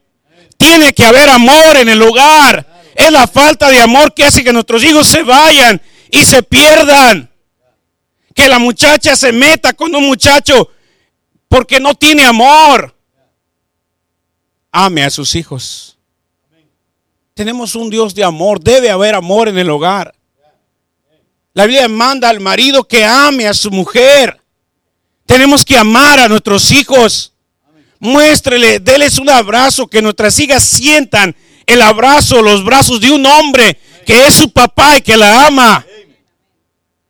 [0.57, 2.65] Tiene que haber amor en el hogar.
[2.95, 7.29] Es la falta de amor que hace que nuestros hijos se vayan y se pierdan.
[8.33, 10.71] Que la muchacha se meta con un muchacho
[11.49, 12.95] porque no tiene amor.
[14.71, 15.94] Ame a sus hijos.
[17.35, 18.61] Tenemos un Dios de amor.
[18.61, 20.15] Debe haber amor en el hogar.
[21.53, 24.41] La Biblia manda al marido que ame a su mujer.
[25.27, 27.33] Tenemos que amar a nuestros hijos.
[27.99, 31.35] Muéstrele, déles un abrazo, que nuestras hijas sientan
[31.67, 35.85] el abrazo, los brazos de un hombre que es su papá y que la ama.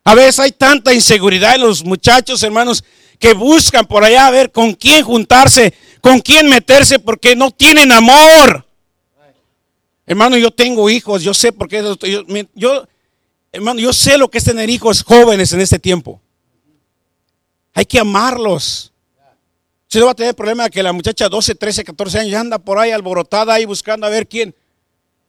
[0.05, 2.83] A veces hay tanta inseguridad en los muchachos, hermanos,
[3.19, 7.93] que buscan por allá a ver con quién juntarse, con quién meterse, porque no tienen
[7.93, 8.63] amor.
[10.07, 11.83] Hermano, yo tengo hijos, yo sé por qué.
[12.55, 12.87] Yo,
[13.53, 16.21] hermano, yo sé lo que es tener hijos jóvenes en este tiempo.
[17.73, 18.93] Hay que amarlos.
[19.88, 22.79] Si no va a tener problema que la muchacha 12, 13, 14 años anda por
[22.79, 24.55] ahí alborotada ahí buscando a ver quién.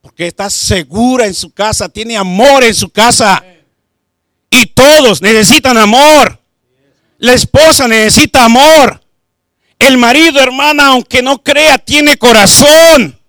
[0.02, 3.44] Porque está segura en su casa, tiene amor en su casa.
[4.50, 6.40] Y todos necesitan amor.
[7.18, 9.02] La esposa necesita amor.
[9.80, 13.20] El marido, hermana, aunque no crea, tiene corazón.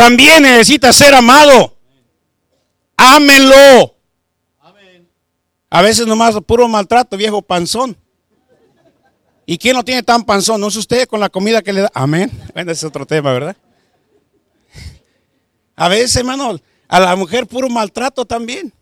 [0.00, 1.76] También necesita ser amado.
[2.96, 3.94] Ámenlo.
[5.68, 7.94] A veces nomás puro maltrato, viejo panzón.
[9.44, 10.58] ¿Y quién no tiene tan panzón?
[10.62, 11.90] ¿No es usted con la comida que le da?
[11.92, 12.30] Amén.
[12.54, 13.54] Bueno, ese es otro tema, ¿verdad?
[15.76, 16.58] A veces, hermano,
[16.88, 18.72] a la mujer puro maltrato también.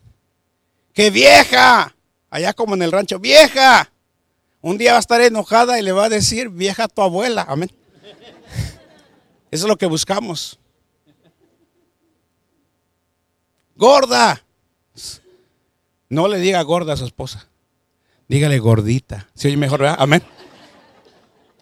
[0.93, 1.93] Que vieja,
[2.29, 3.91] allá como en el rancho, vieja.
[4.61, 7.45] Un día va a estar enojada y le va a decir, vieja tu abuela.
[7.45, 7.69] Amén.
[9.51, 10.57] Eso es lo que buscamos.
[13.79, 14.43] Gorda.
[16.09, 17.47] No le diga gorda a su esposa.
[18.27, 19.29] Dígale gordita.
[19.33, 19.95] Si oye mejor, ¿verdad?
[19.97, 20.21] Amén.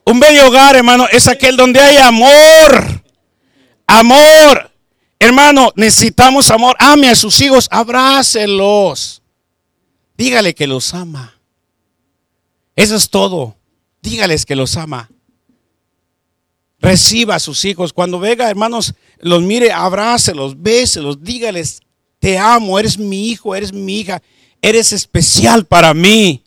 [0.03, 3.03] Un bello hogar, hermano, es aquel donde hay amor.
[3.85, 4.71] Amor.
[5.19, 6.75] Hermano, necesitamos amor.
[6.79, 9.21] Ame a sus hijos, abrácelos.
[10.17, 11.39] Dígale que los ama.
[12.75, 13.55] Eso es todo.
[14.01, 15.11] Dígales que los ama.
[16.79, 17.93] Reciba a sus hijos.
[17.93, 21.81] Cuando venga, hermanos, los mire, abrácelos, béselos, dígales,
[22.27, 24.21] te amo, eres mi hijo, eres mi hija.
[24.61, 26.43] Eres especial para mí.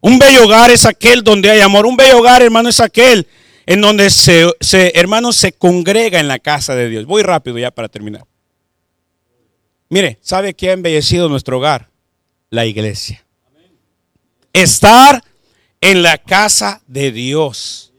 [0.00, 1.86] Un bello hogar es aquel donde hay amor.
[1.86, 3.26] Un bello hogar, hermano, es aquel
[3.66, 4.46] en donde se,
[4.94, 7.04] hermano, se congrega en la casa de Dios.
[7.04, 8.24] Voy rápido ya para terminar.
[9.88, 11.90] Mire, ¿sabe qué ha embellecido nuestro hogar?
[12.48, 13.26] La iglesia.
[14.52, 15.24] Estar
[15.80, 17.92] en la casa de Dios.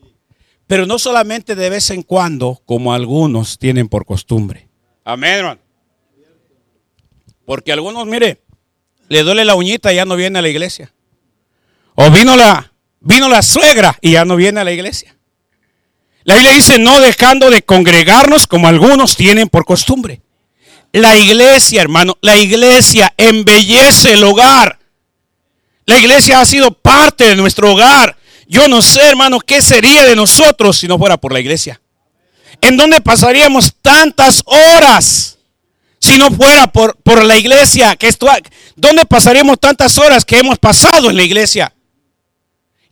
[0.67, 4.69] Pero no solamente de vez en cuando, como algunos tienen por costumbre.
[5.03, 5.60] Amén, hermano.
[7.45, 8.41] Porque algunos, mire,
[9.09, 10.93] le duele la uñita y ya no viene a la iglesia.
[11.95, 15.15] O vino la, vino la suegra y ya no viene a la iglesia.
[16.23, 20.21] La Biblia dice, no dejando de congregarnos como algunos tienen por costumbre.
[20.93, 24.79] La iglesia, hermano, la iglesia embellece el hogar.
[25.85, 28.17] La iglesia ha sido parte de nuestro hogar.
[28.47, 31.81] Yo no sé, hermano, qué sería de nosotros si no fuera por la iglesia.
[32.61, 35.39] ¿En dónde pasaríamos tantas horas?
[36.01, 38.27] Si no fuera por, por la iglesia, que esto,
[38.75, 41.73] ¿dónde pasaríamos tantas horas que hemos pasado en la iglesia?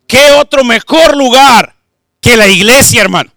[0.06, 1.76] ¿Qué otro mejor lugar
[2.22, 3.32] que la iglesia, hermano?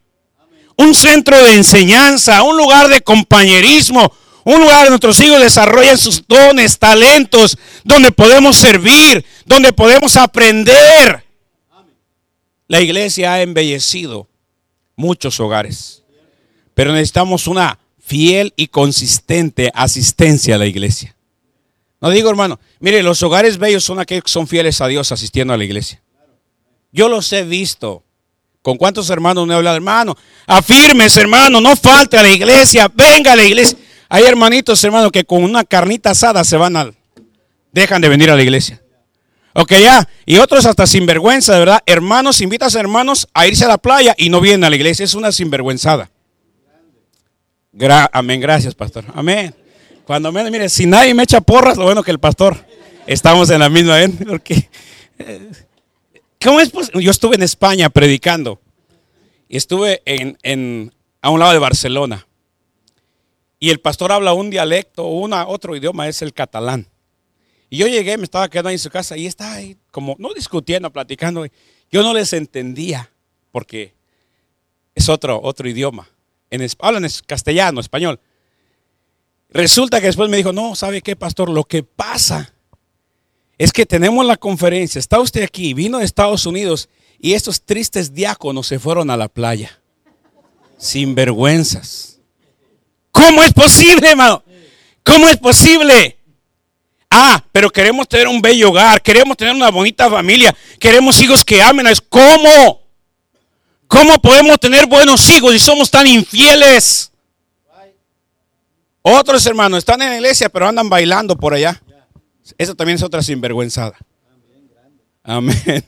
[0.77, 4.12] Un centro de enseñanza, un lugar de compañerismo,
[4.45, 11.25] un lugar donde nuestros hijos desarrollan sus dones, talentos, donde podemos servir, donde podemos aprender.
[12.68, 14.29] La iglesia ha embellecido
[14.97, 16.03] muchos hogares,
[16.75, 21.16] pero necesitamos una fiel y consistente asistencia a la iglesia.
[22.00, 25.55] No digo, hermano, mire, los hogares bellos son aquellos que son fieles a Dios asistiendo
[25.55, 26.03] a la iglesia.
[26.90, 28.03] Yo los he visto.
[28.61, 29.76] ¿Con cuántos hermanos me he hablado?
[29.76, 33.78] Hermano, afirmes, hermano, no falte a la iglesia, venga a la iglesia.
[34.09, 36.94] Hay hermanitos, hermano, que con una carnita asada se van al...
[37.72, 38.82] Dejan de venir a la iglesia.
[39.55, 40.09] Ok, ya.
[40.26, 41.82] Y otros hasta sinvergüenza, de verdad.
[41.86, 45.05] Hermanos, invitas a hermanos a irse a la playa y no vienen a la iglesia.
[45.05, 46.11] Es una sinvergüenzada.
[48.12, 49.05] Amén, gracias, pastor.
[49.14, 49.55] Amén.
[50.05, 52.57] Cuando me, mire, si nadie me echa porras, lo bueno que el pastor.
[53.07, 54.09] Estamos en la misma, ¿eh?
[54.29, 54.68] Porque,
[55.18, 55.51] eh,
[56.43, 58.61] ¿cómo es Yo estuve en España predicando.
[59.49, 62.27] Y estuve en, a un lado de Barcelona.
[63.59, 66.89] Y el pastor habla un dialecto, una, otro idioma, es el catalán.
[67.70, 70.35] Y yo llegué, me estaba quedando ahí en su casa y estaba ahí como, no
[70.35, 71.47] discutiendo, platicando.
[71.91, 73.11] Yo no les entendía
[73.51, 73.95] porque
[74.95, 76.09] es otro, otro idioma.
[76.53, 78.20] En, hablan castellano, español.
[79.48, 81.48] Resulta que después me dijo, no, ¿sabe qué, pastor?
[81.48, 82.53] Lo que pasa
[83.57, 88.12] es que tenemos la conferencia, está usted aquí, vino de Estados Unidos y estos tristes
[88.12, 89.80] diáconos se fueron a la playa.
[90.76, 92.18] Sin vergüenzas.
[93.11, 94.42] ¿Cómo es posible, hermano?
[95.03, 96.18] ¿Cómo es posible?
[97.11, 101.62] Ah, pero queremos tener un bello hogar, queremos tener una bonita familia, queremos hijos que
[101.62, 101.86] amen.
[102.11, 102.82] ¿Cómo?
[103.93, 107.12] ¿Cómo podemos tener buenos hijos si somos tan infieles?
[109.03, 111.78] Otros hermanos están en la iglesia, pero andan bailando por allá.
[112.57, 113.95] Eso también es otra sinvergüenzada.
[115.22, 115.86] Amén.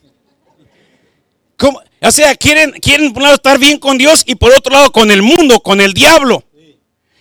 [2.03, 4.93] O sea, quieren, quieren por un lado estar bien con Dios y por otro lado
[4.93, 6.45] con el mundo, con el diablo.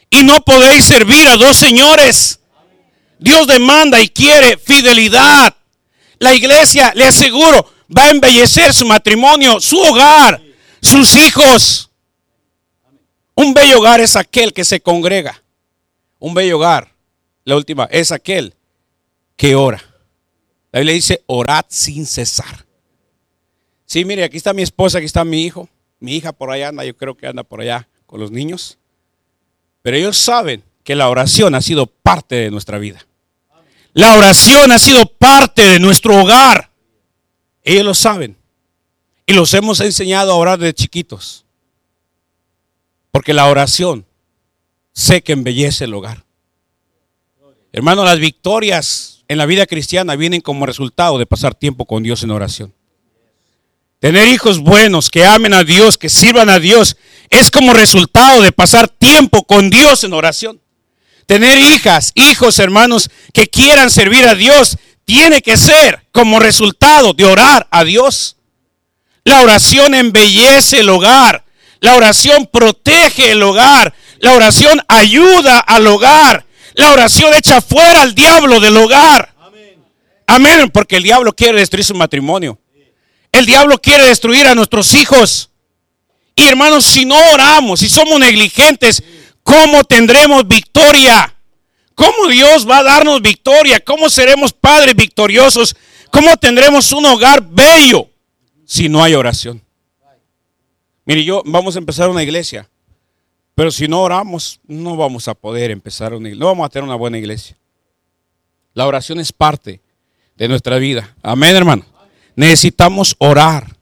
[0.09, 2.41] Y no podéis servir a dos señores.
[3.19, 5.55] Dios demanda y quiere fidelidad.
[6.19, 10.41] La iglesia, le aseguro, va a embellecer su matrimonio, su hogar,
[10.83, 11.89] sus hijos.
[13.35, 15.43] Un bello hogar es aquel que se congrega.
[16.19, 16.93] Un bello hogar,
[17.43, 18.53] la última, es aquel
[19.35, 19.83] que ora.
[20.71, 22.65] La Biblia dice, orad sin cesar.
[23.85, 25.69] Sí, mire, aquí está mi esposa, aquí está mi hijo.
[25.99, 28.77] Mi hija por allá anda, yo creo que anda por allá con los niños.
[29.81, 33.05] Pero ellos saben que la oración ha sido parte de nuestra vida.
[33.93, 36.71] La oración ha sido parte de nuestro hogar.
[37.63, 38.35] Ellos lo saben.
[39.25, 41.45] Y los hemos enseñado a orar de chiquitos.
[43.11, 44.05] Porque la oración
[44.91, 46.25] sé que embellece el hogar.
[47.71, 52.23] Hermano, las victorias en la vida cristiana vienen como resultado de pasar tiempo con Dios
[52.23, 52.73] en oración.
[53.99, 56.97] Tener hijos buenos que amen a Dios, que sirvan a Dios,
[57.29, 60.61] es como resultado de pasar tiempo con Dios en oración.
[61.25, 67.25] Tener hijas, hijos, hermanos, que quieran servir a Dios, tiene que ser como resultado de
[67.25, 68.35] orar a Dios.
[69.25, 71.43] La oración embellece el hogar.
[71.79, 73.93] La oración protege el hogar.
[74.19, 76.45] La oración ayuda al hogar.
[76.75, 79.33] La oración echa fuera al diablo del hogar.
[80.27, 80.69] Amén.
[80.71, 82.59] Porque el diablo quiere destruir su matrimonio.
[83.31, 85.49] El diablo quiere destruir a nuestros hijos.
[86.35, 89.03] Y hermanos, si no oramos, si somos negligentes,
[89.43, 91.35] ¿cómo tendremos victoria?
[91.95, 93.79] ¿Cómo Dios va a darnos victoria?
[93.79, 95.75] ¿Cómo seremos padres victoriosos?
[96.09, 98.09] ¿Cómo tendremos un hogar bello
[98.65, 99.61] si no hay oración?
[101.05, 102.69] Mire, yo vamos a empezar una iglesia.
[103.55, 106.85] Pero si no oramos, no vamos a poder empezar una iglesia, no vamos a tener
[106.85, 107.57] una buena iglesia.
[108.73, 109.81] La oración es parte
[110.35, 111.15] de nuestra vida.
[111.21, 111.85] Amén, hermano.
[112.35, 113.77] Necesitamos orar,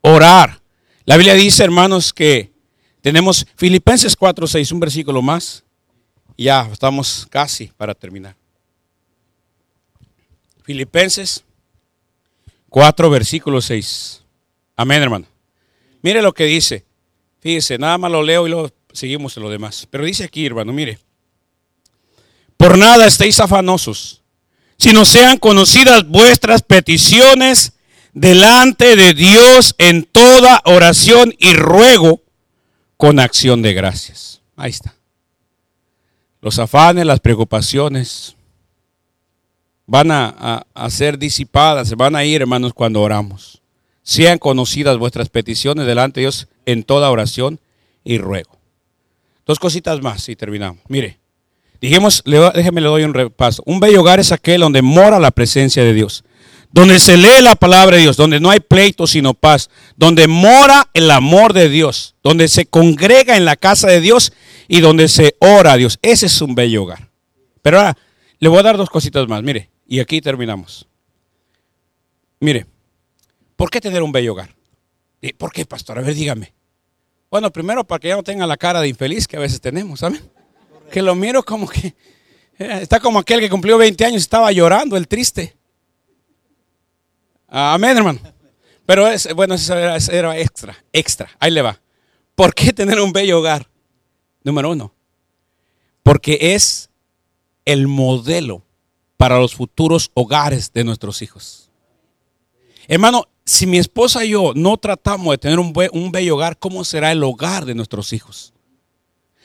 [0.00, 0.60] orar.
[1.04, 2.52] La Biblia dice, hermanos, que
[3.00, 5.62] tenemos Filipenses 4, 6, un versículo más.
[6.36, 8.34] Ya estamos casi para terminar.
[10.64, 11.44] Filipenses
[12.74, 14.24] 4, versículo 6.
[14.74, 15.26] Amén, hermano.
[16.02, 16.84] Mire lo que dice.
[17.38, 19.86] Fíjese, nada más lo leo y lo seguimos en lo demás.
[19.88, 20.98] Pero dice aquí, hermano, mire.
[22.56, 24.22] Por nada estéis afanosos,
[24.76, 27.74] sino sean conocidas vuestras peticiones
[28.12, 32.22] delante de Dios en toda oración y ruego
[32.96, 34.40] con acción de gracias.
[34.56, 34.96] Ahí está.
[36.40, 38.34] Los afanes, las preocupaciones
[39.86, 43.62] van a, a, ser disipadas, se van a ir, hermanos, cuando oramos.
[44.02, 47.60] Sean conocidas vuestras peticiones delante de Dios en toda oración
[48.04, 48.58] y ruego.
[49.46, 50.82] Dos cositas más y terminamos.
[50.88, 51.18] Mire,
[51.80, 52.22] dijimos,
[52.54, 53.62] déjeme le doy un repaso.
[53.66, 56.24] Un bello hogar es aquel donde mora la presencia de Dios,
[56.70, 60.88] donde se lee la palabra de Dios, donde no hay pleito sino paz, donde mora
[60.94, 64.32] el amor de Dios, donde se congrega en la casa de Dios
[64.66, 65.98] y donde se ora a Dios.
[66.02, 67.10] Ese es un bello hogar.
[67.62, 67.96] Pero ahora
[68.38, 69.42] le voy a dar dos cositas más.
[69.42, 70.86] Mire, y aquí terminamos.
[72.40, 72.66] Mire,
[73.56, 74.54] ¿por qué tener un bello hogar?
[75.38, 75.98] ¿Por qué, pastor?
[75.98, 76.52] A ver, dígame.
[77.30, 80.00] Bueno, primero para que ya no tenga la cara de infeliz que a veces tenemos,
[80.00, 80.20] ¿saben?
[80.90, 81.94] Que lo miro como que
[82.58, 85.56] eh, está como aquel que cumplió 20 años y estaba llorando, el triste.
[87.48, 88.20] Amén, hermano.
[88.86, 91.30] Pero es, bueno, eso era, era extra, extra.
[91.38, 91.80] Ahí le va.
[92.34, 93.68] ¿Por qué tener un bello hogar?
[94.42, 94.94] Número uno.
[96.02, 96.90] Porque es
[97.64, 98.63] el modelo
[99.24, 101.70] para los futuros hogares de nuestros hijos.
[102.86, 106.84] Hermano, si mi esposa y yo no tratamos de tener un, un bello hogar, ¿cómo
[106.84, 108.52] será el hogar de nuestros hijos?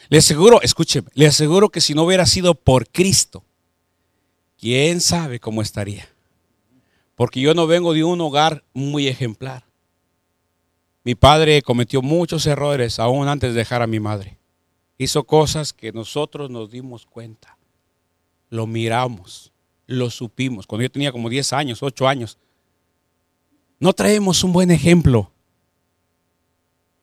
[0.09, 3.45] Le aseguro, escúcheme, le aseguro que si no hubiera sido por Cristo,
[4.59, 6.09] quién sabe cómo estaría.
[7.15, 9.63] Porque yo no vengo de un hogar muy ejemplar.
[11.05, 14.39] Mi padre cometió muchos errores aún antes de dejar a mi madre.
[14.97, 17.57] Hizo cosas que nosotros nos dimos cuenta.
[18.49, 19.48] Lo miramos,
[19.89, 20.67] lo supimos.
[20.67, 22.37] Cuando yo tenía como 10 años, 8 años.
[23.79, 25.31] No traemos un buen ejemplo.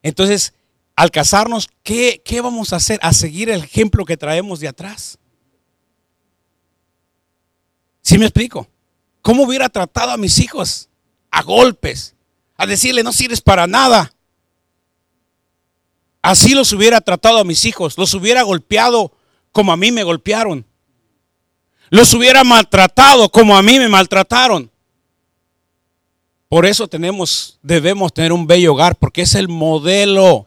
[0.02, 0.54] Entonces,
[0.94, 2.98] al casarnos, ¿qué, ¿qué, vamos a hacer?
[3.02, 5.18] A seguir el ejemplo que traemos de atrás.
[8.02, 8.68] ¿Sí me explico?
[9.20, 10.88] ¿Cómo hubiera tratado a mis hijos?
[11.30, 12.14] A golpes,
[12.56, 14.12] a decirle, no sirves para nada.
[16.22, 19.12] Así los hubiera tratado a mis hijos, los hubiera golpeado
[19.50, 20.66] como a mí me golpearon.
[21.90, 24.70] Los hubiera maltratado como a mí me maltrataron.
[26.48, 30.46] Por eso tenemos, debemos tener un bello hogar, porque es el modelo.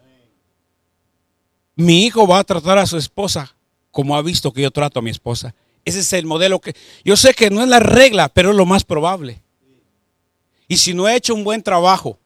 [1.76, 3.54] Mi hijo va a tratar a su esposa
[3.92, 5.54] como ha visto que yo trato a mi esposa.
[5.84, 8.66] Ese es el modelo que yo sé que no es la regla, pero es lo
[8.66, 9.42] más probable.
[10.68, 12.20] Y si no he hecho un buen trabajo,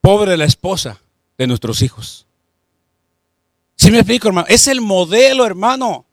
[0.00, 1.00] pobre la esposa
[1.36, 2.26] de nuestros hijos.
[3.76, 4.46] Si me explico, hermano?
[4.48, 6.06] Es el modelo, hermano.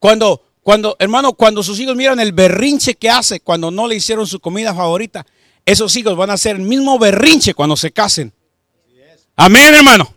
[0.00, 4.26] Cuando, cuando, hermano, cuando sus hijos miran el berrinche que hace cuando no le hicieron
[4.26, 5.24] su comida favorita,
[5.64, 8.32] esos hijos van a hacer el mismo berrinche cuando se casen.
[9.36, 10.14] Amén, hermano.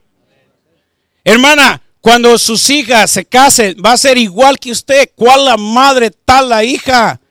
[1.23, 5.11] Hermana, cuando sus hijas se casen, va a ser igual que usted.
[5.15, 7.21] ¿Cuál la madre, tal la hija?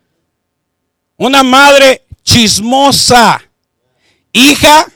[1.19, 3.43] Una madre chismosa.
[4.33, 4.87] Hija.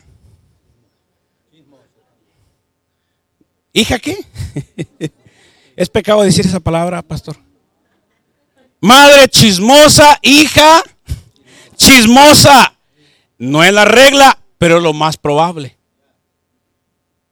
[3.75, 4.17] ¿Hija qué?
[5.77, 7.46] ¿Es pecado decir esa palabra, pastor?
[8.81, 10.83] Madre chismosa, hija
[11.77, 12.75] chismosa.
[13.39, 15.77] No es la regla, pero es lo más probable.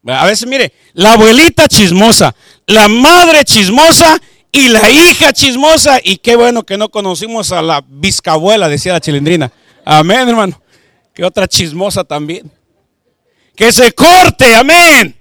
[0.06, 2.34] A veces, mire, la abuelita chismosa,
[2.66, 4.18] la madre chismosa
[4.52, 5.98] y la hija chismosa.
[6.02, 9.50] Y qué bueno que no conocimos a la biscabuela, decía la chilindrina.
[9.84, 10.60] Amén, hermano.
[11.14, 12.50] Que otra chismosa también.
[13.56, 15.18] Que se corte, amén.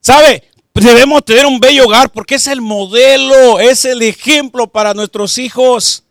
[0.00, 0.42] ¿Sabe?
[0.74, 6.02] Debemos tener un bello hogar porque es el modelo, es el ejemplo para nuestros hijos.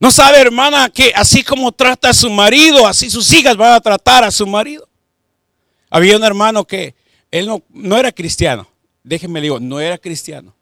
[0.00, 3.80] No sabe, hermana, que así como trata a su marido, así sus hijas van a
[3.80, 4.88] tratar a su marido.
[5.88, 6.96] Había un hermano que
[7.30, 8.68] él no, no era cristiano.
[9.04, 10.56] Déjenme digo, no era cristiano.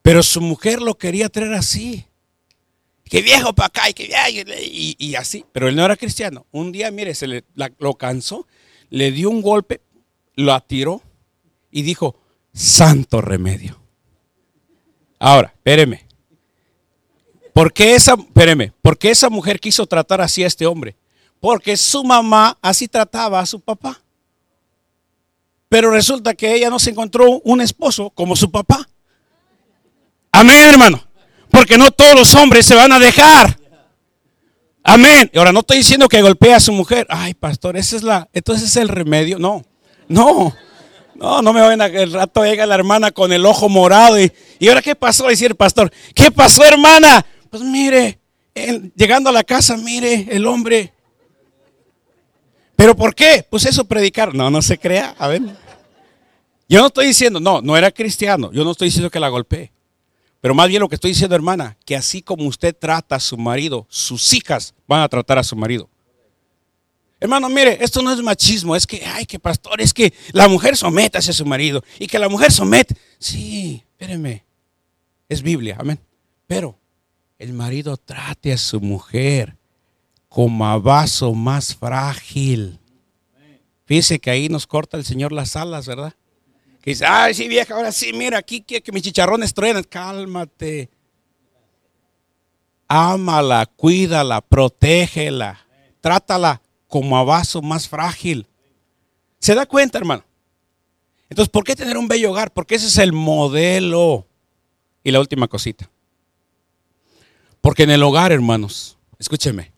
[0.00, 2.06] Pero su mujer lo quería traer así
[3.04, 4.10] que viejo para acá y que
[4.62, 5.44] y, y, así.
[5.52, 6.46] Pero él no era cristiano.
[6.50, 7.44] Un día, mire, se le,
[7.78, 8.46] lo cansó,
[8.88, 9.80] le dio un golpe,
[10.34, 11.02] lo atiró
[11.76, 12.16] y dijo,
[12.54, 13.78] santo remedio.
[15.18, 16.06] Ahora, espéreme.
[17.52, 20.96] ¿Por qué esa, espéreme, ¿por qué esa mujer quiso tratar así a este hombre?
[21.38, 24.00] Porque su mamá así trataba a su papá.
[25.68, 28.88] Pero resulta que ella no se encontró un esposo como su papá.
[30.32, 31.06] Amén, hermano.
[31.50, 33.60] Porque no todos los hombres se van a dejar.
[34.82, 35.30] Amén.
[35.36, 37.06] Ahora no estoy diciendo que golpee a su mujer.
[37.10, 39.38] Ay, pastor, esa es la, entonces es el remedio.
[39.38, 39.62] No,
[40.08, 40.56] no,
[41.18, 44.32] no, no me vayan a el rato llega la hermana con el ojo morado y,
[44.58, 45.92] y ahora qué pasó, decir el pastor.
[46.14, 47.24] ¿Qué pasó, hermana?
[47.50, 48.18] Pues mire,
[48.94, 50.92] llegando a la casa, mire, el hombre.
[52.76, 53.46] ¿Pero por qué?
[53.48, 54.34] Pues eso predicar.
[54.34, 55.14] No, no se crea.
[55.18, 55.42] A ver.
[56.68, 58.52] Yo no estoy diciendo, no, no era cristiano.
[58.52, 59.72] Yo no estoy diciendo que la golpeé.
[60.40, 63.36] Pero más bien lo que estoy diciendo, hermana, que así como usted trata a su
[63.36, 65.88] marido, sus hijas van a tratar a su marido.
[67.18, 70.76] Hermano, mire, esto no es machismo, es que, ay, que pastor, es que la mujer
[70.76, 72.94] somete a su marido y que la mujer somete.
[73.18, 74.44] Sí, espéreme,
[75.28, 75.98] es Biblia, amén.
[76.46, 76.78] Pero
[77.38, 79.56] el marido trate a su mujer
[80.28, 82.78] como a vaso más frágil.
[83.86, 86.14] Fíjese que ahí nos corta el Señor las alas, ¿verdad?
[86.84, 89.82] Y dice, ay, sí, vieja, ahora sí, mira, aquí quiere que mis chicharrones truenen.
[89.84, 90.90] Cálmate.
[92.86, 95.58] Ámala, cuídala, protégela.
[96.00, 98.46] Trátala como a vaso más frágil.
[99.38, 100.24] ¿Se da cuenta, hermano?
[101.28, 102.52] Entonces, ¿por qué tener un bello hogar?
[102.52, 104.26] Porque ese es el modelo.
[105.02, 105.88] Y la última cosita.
[107.60, 109.72] Porque en el hogar, hermanos, escúcheme,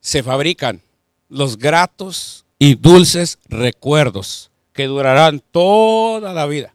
[0.00, 0.82] se fabrican
[1.28, 6.74] los gratos y dulces recuerdos que durarán toda la vida.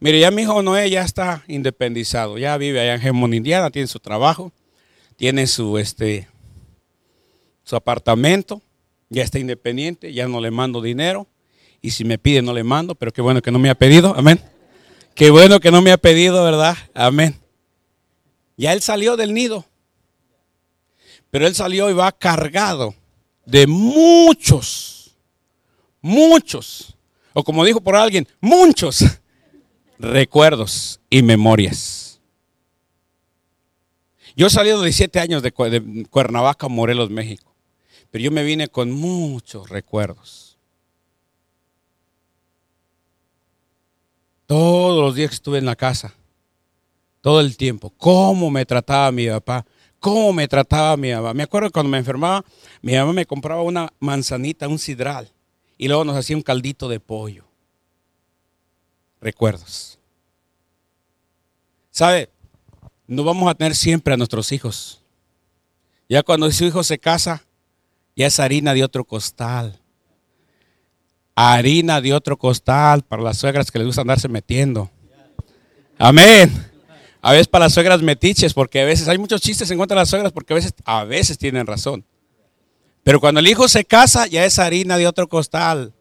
[0.00, 3.88] Mire, ya mi hijo Noé ya está independizado, ya vive allá en Gemón, Indiana, tiene
[3.88, 4.52] su trabajo,
[5.16, 6.28] tiene su, este,
[7.62, 8.60] su apartamento,
[9.14, 11.26] ya está independiente, ya no le mando dinero.
[11.80, 14.14] Y si me pide, no le mando, pero qué bueno que no me ha pedido,
[14.16, 14.40] amén.
[15.14, 16.76] Qué bueno que no me ha pedido, ¿verdad?
[16.94, 17.36] Amén.
[18.56, 19.64] Ya él salió del nido.
[21.30, 22.94] Pero él salió y va cargado
[23.44, 25.16] de muchos,
[26.00, 26.96] muchos,
[27.32, 29.04] o como dijo por alguien, muchos
[29.98, 32.20] recuerdos y memorias.
[34.36, 35.52] Yo he salido de siete años de,
[36.10, 37.53] Cuernavaca, Morelos, México,
[38.14, 40.56] pero yo me vine con muchos recuerdos.
[44.46, 46.14] Todos los días que estuve en la casa,
[47.20, 49.66] todo el tiempo, cómo me trataba mi papá,
[49.98, 51.34] cómo me trataba mi mamá.
[51.34, 52.44] Me acuerdo cuando me enfermaba,
[52.82, 55.32] mi mamá me compraba una manzanita, un sidral,
[55.76, 57.44] y luego nos hacía un caldito de pollo.
[59.20, 59.98] Recuerdos.
[61.90, 62.30] ¿Sabe?
[63.08, 65.02] No vamos a tener siempre a nuestros hijos.
[66.08, 67.44] Ya cuando su hijo se casa,
[68.16, 69.78] ya es harina de otro costal.
[71.34, 74.90] Harina de otro costal para las suegras que les gusta andarse metiendo.
[75.98, 76.70] Amén.
[77.20, 80.02] A veces para las suegras metiches, porque a veces hay muchos chistes en contra de
[80.02, 82.04] las suegras, porque a veces, a veces tienen razón.
[83.02, 85.92] Pero cuando el hijo se casa, ya es harina de otro costal.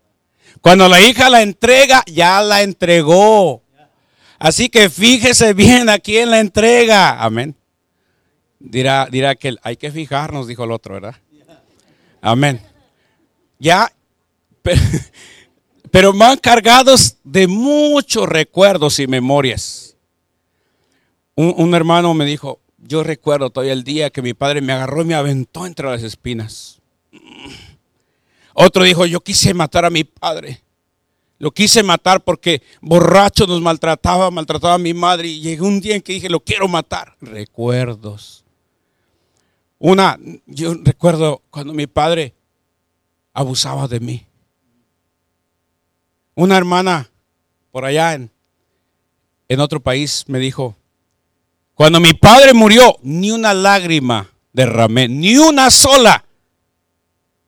[0.61, 3.64] Cuando la hija la entrega, ya la entregó.
[4.38, 7.24] Así que fíjese bien a quién la entrega.
[7.24, 7.55] Amén.
[8.59, 11.16] Dirá, dirá que hay que fijarnos, dijo el otro, ¿verdad?
[12.24, 12.62] Amén.
[13.60, 13.92] Ya,
[14.62, 14.82] pero,
[15.92, 19.98] pero van cargados de muchos recuerdos y memorias.
[21.36, 25.06] Un, hermano me dijo, yo recuerdo todavía el día que mi padre me agarró y
[25.06, 26.80] me aventó entre las espinas.
[28.54, 30.62] Otro dijo, yo quise matar a mi padre.
[31.40, 35.96] Lo quise matar porque borracho nos maltrataba, maltrataba a mi madre y llegó un día
[35.96, 37.18] en que dije, lo quiero matar.
[37.20, 38.43] Recuerdos.
[39.86, 42.34] Una, yo recuerdo cuando mi padre
[43.34, 44.26] abusaba de mí.
[46.36, 47.12] Una hermana
[47.70, 48.32] por allá en,
[49.50, 50.78] en otro país me dijo,
[51.74, 56.24] cuando mi padre murió, ni una lágrima derramé, ni una sola.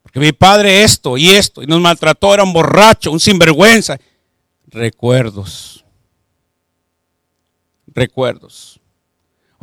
[0.04, 3.98] Porque mi padre esto y esto, y nos maltrató, era un borracho, un sinvergüenza.
[4.68, 5.86] Recuerdos.
[7.88, 8.82] Recuerdos.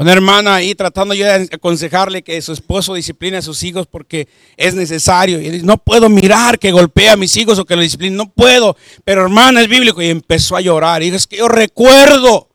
[0.02, 4.26] Una hermana ahí tratando yo de aconsejarle que su esposo discipline a sus hijos porque
[4.56, 5.40] es necesario.
[5.40, 8.28] Y dice, no puedo mirar que golpea a mis hijos o que lo discipline, no
[8.28, 8.76] puedo.
[9.04, 11.02] Pero hermana es bíblico y empezó a llorar.
[11.02, 12.48] Y dijo, es que yo recuerdo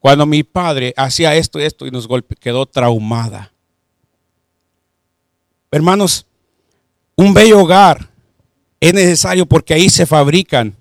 [0.00, 3.52] cuando mi padre hacía esto y esto y nos golpe, quedó traumada.
[5.70, 6.26] Hermanos,
[7.14, 8.10] un bello hogar
[8.80, 10.74] es necesario porque ahí se fabrican,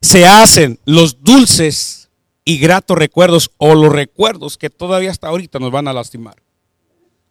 [0.00, 2.01] se hacen los dulces
[2.44, 6.36] y gratos recuerdos o los recuerdos que todavía hasta ahorita nos van a lastimar.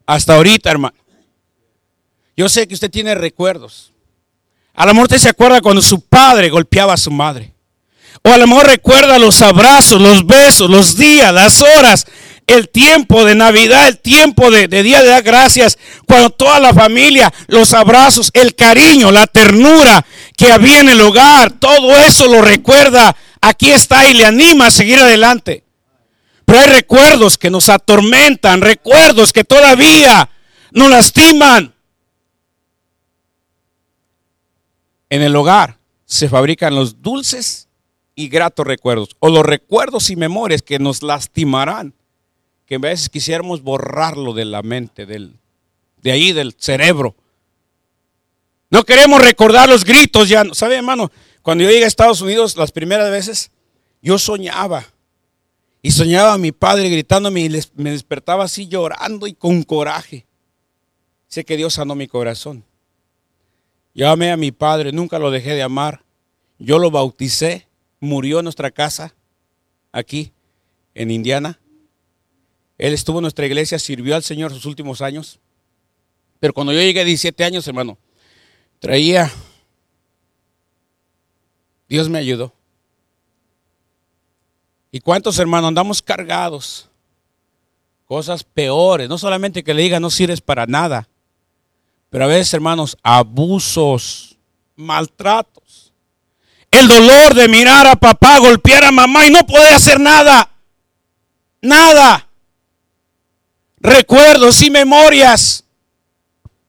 [0.05, 0.95] Hasta ahorita, hermano.
[2.36, 3.91] Yo sé que usted tiene recuerdos.
[4.74, 7.53] A lo mejor usted se acuerda cuando su padre golpeaba a su madre.
[8.24, 12.05] O a lo mejor recuerda los abrazos, los besos, los días, las horas,
[12.47, 17.34] el tiempo de Navidad, el tiempo de, Día de dar Gracias, cuando toda la familia,
[17.47, 20.05] los abrazos, el cariño, la ternura
[20.38, 23.16] que había en el hogar, todo eso lo recuerda.
[23.42, 25.64] Aquí está y le anima a seguir adelante.
[26.46, 30.30] Pero hay recuerdos que nos atormentan, recuerdos que todavía
[30.72, 31.74] nos lastiman.
[35.10, 37.68] En el hogar se fabrican los dulces
[38.16, 41.94] y gratos recuerdos, o los recuerdos y memorias que nos lastimarán,
[42.66, 45.39] que a veces quisiéramos borrarlo de la mente, del,
[46.02, 47.16] de ahí del cerebro.
[48.70, 50.44] No queremos recordar los gritos ya.
[50.54, 51.12] ¿Sabe, hermano?
[51.42, 53.52] Cuando yo llegué a Estados Unidos las primeras veces,
[54.02, 54.86] yo soñaba.
[55.82, 60.28] Y soñaba a mi padre gritándome y me despertaba así llorando y con coraje.
[61.28, 62.64] Sé que Dios sanó mi corazón.
[63.96, 66.04] Yo amé a mi padre, nunca lo dejé de amar.
[66.60, 67.68] Yo lo bauticé
[68.02, 69.16] murió en nuestra casa,
[69.94, 70.34] aquí,
[70.94, 71.60] en Indiana.
[72.78, 75.39] Él estuvo en nuestra iglesia, sirvió al Señor sus últimos años.
[76.39, 77.98] Pero cuando yo llegué a 17 años, hermano,
[78.80, 79.32] traía,
[81.92, 82.52] Dios me ayudó.
[84.92, 86.89] ¿Y cuántos hermanos andamos cargados?
[88.06, 91.08] Cosas peores, no solamente que le diga no sirves para nada,
[92.10, 94.38] pero a veces, hermanos, abusos,
[94.76, 95.92] maltratos
[96.72, 100.50] el dolor de mirar a papá golpear a mamá y no poder hacer nada.
[101.62, 102.30] Nada.
[103.78, 105.66] Recuerdos y memorias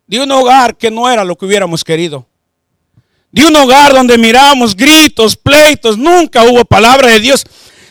[0.08, 2.26] de un hogar que no era lo que hubiéramos querido.
[3.32, 7.44] De un hogar donde mirábamos gritos, pleitos, nunca hubo palabra de Dios,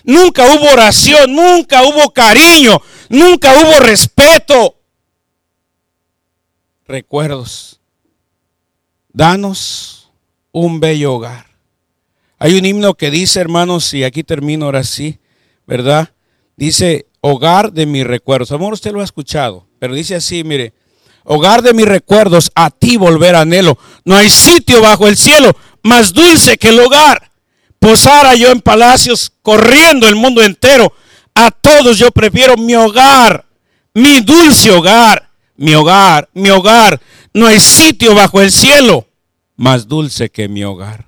[0.03, 2.79] nunca hubo oración, nunca hubo cariño,
[3.09, 4.77] nunca hubo respeto.
[6.87, 7.79] recuerdos.
[9.13, 10.11] Danos
[10.51, 11.47] un bello hogar.
[12.37, 15.19] Hay un himno que dice, hermanos, y aquí termino ahora sí,
[15.65, 16.13] ¿verdad?
[16.55, 18.51] Dice, hogar de mis recuerdos.
[18.51, 20.73] Amor, usted lo ha escuchado, pero dice así, mire,
[21.23, 23.77] hogar de mis recuerdos, a ti volver anhelo.
[24.05, 27.31] No hay sitio bajo el cielo más dulce que el hogar.
[27.79, 30.93] Posara yo en palacios, corriendo el mundo entero.
[31.33, 33.45] A todos yo prefiero mi hogar,
[33.93, 37.01] mi dulce hogar, mi hogar, mi hogar.
[37.33, 39.07] No hay sitio bajo el cielo
[39.55, 41.05] más dulce que mi hogar.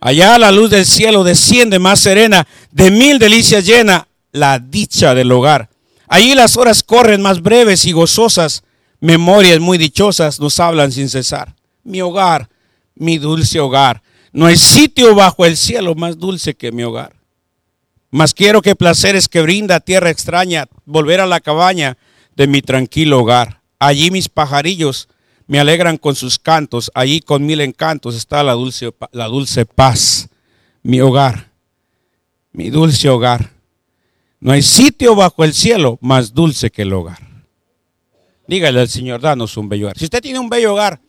[0.00, 5.32] Allá la luz del cielo desciende más serena, de mil delicias llena la dicha del
[5.32, 5.70] hogar.
[6.08, 8.62] Allí las horas corren más breves y gozosas,
[9.00, 11.54] memorias muy dichosas nos hablan sin cesar.
[11.82, 12.48] Mi hogar,
[12.94, 14.02] mi dulce hogar.
[14.32, 17.16] No hay sitio bajo el cielo más dulce que mi hogar.
[18.10, 21.96] Mas quiero que placeres que brinda tierra extraña, volver a la cabaña
[22.36, 23.60] de mi tranquilo hogar.
[23.78, 25.08] Allí mis pajarillos
[25.46, 30.28] me alegran con sus cantos, allí con mil encantos está la dulce, la dulce paz,
[30.82, 31.50] mi hogar,
[32.52, 33.55] mi dulce hogar.
[34.40, 37.18] No hay sitio bajo el cielo más dulce que el hogar.
[38.46, 39.98] Dígale al Señor, danos un bello hogar.
[39.98, 41.00] Si usted tiene un bello hogar,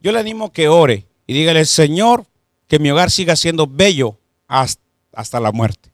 [0.00, 2.26] yo le animo que ore y dígale, Señor,
[2.68, 4.82] que mi hogar siga siendo bello hasta,
[5.12, 5.90] hasta la muerte.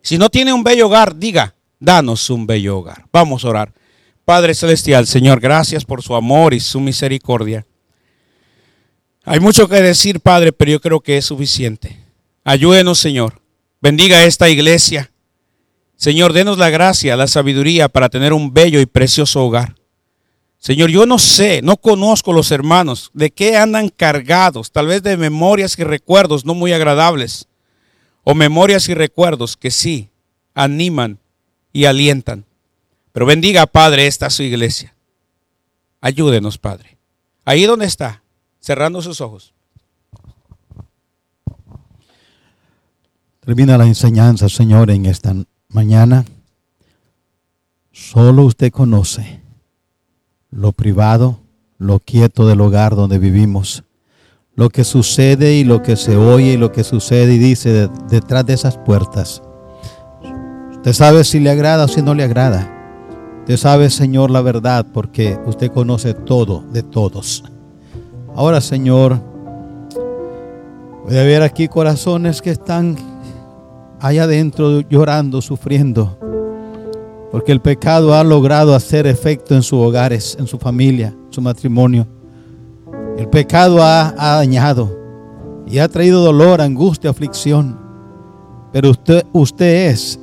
[0.00, 3.06] Si no tiene un bello hogar, diga, danos un bello hogar.
[3.12, 3.72] Vamos a orar.
[4.24, 7.66] Padre Celestial, Señor, gracias por su amor y su misericordia.
[9.24, 12.04] Hay mucho que decir, Padre, pero yo creo que es suficiente.
[12.42, 13.40] Ayúdenos, Señor.
[13.80, 15.11] Bendiga esta iglesia.
[16.02, 19.76] Señor, denos la gracia, la sabiduría para tener un bello y precioso hogar.
[20.58, 25.16] Señor, yo no sé, no conozco los hermanos, de qué andan cargados, tal vez de
[25.16, 27.46] memorias y recuerdos no muy agradables,
[28.24, 30.10] o memorias y recuerdos que sí
[30.54, 31.20] animan
[31.72, 32.46] y alientan.
[33.12, 34.96] Pero bendiga, Padre, esta su iglesia.
[36.00, 36.98] Ayúdenos, Padre.
[37.44, 38.24] Ahí donde está,
[38.58, 39.54] cerrando sus ojos.
[43.38, 45.32] Termina la enseñanza, Señor, en esta
[45.72, 46.24] mañana.
[47.90, 49.42] Solo usted conoce
[50.50, 51.38] lo privado,
[51.78, 53.84] lo quieto del hogar donde vivimos,
[54.54, 58.46] lo que sucede y lo que se oye y lo que sucede y dice detrás
[58.46, 59.42] de esas puertas.
[60.72, 62.70] Usted sabe si le agrada o si no le agrada.
[63.40, 67.44] Usted sabe, Señor, la verdad porque usted conoce todo de todos.
[68.34, 69.20] Ahora, Señor,
[71.04, 72.96] puede haber aquí corazones que están
[74.02, 76.18] allá adentro llorando, sufriendo,
[77.30, 81.40] porque el pecado ha logrado hacer efecto en sus hogares, en su familia, en su
[81.40, 82.06] matrimonio.
[83.16, 84.90] El pecado ha, ha dañado
[85.68, 87.78] y ha traído dolor, angustia, aflicción.
[88.72, 90.18] Pero usted, usted es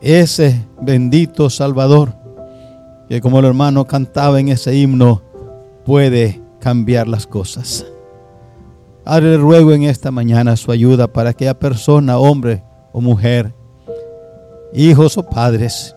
[0.00, 2.12] ese bendito Salvador,
[3.08, 5.22] que como el hermano cantaba en ese himno,
[5.84, 7.86] puede cambiar las cosas.
[9.04, 13.54] Padre, ruego en esta mañana su ayuda para que aquella persona, hombre o mujer,
[14.72, 15.96] hijos o padres,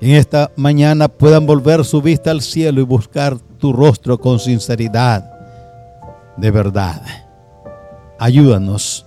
[0.00, 5.30] en esta mañana puedan volver su vista al cielo y buscar tu rostro con sinceridad,
[6.36, 7.02] de verdad.
[8.18, 9.06] Ayúdanos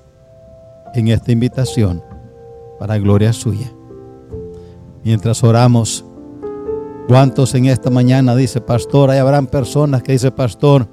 [0.94, 2.04] en esta invitación
[2.78, 3.72] para gloria suya
[5.04, 6.06] mientras oramos.
[7.08, 9.10] ¿Cuántos en esta mañana dice pastor?
[9.10, 10.88] Hay habrán personas que dice pastor,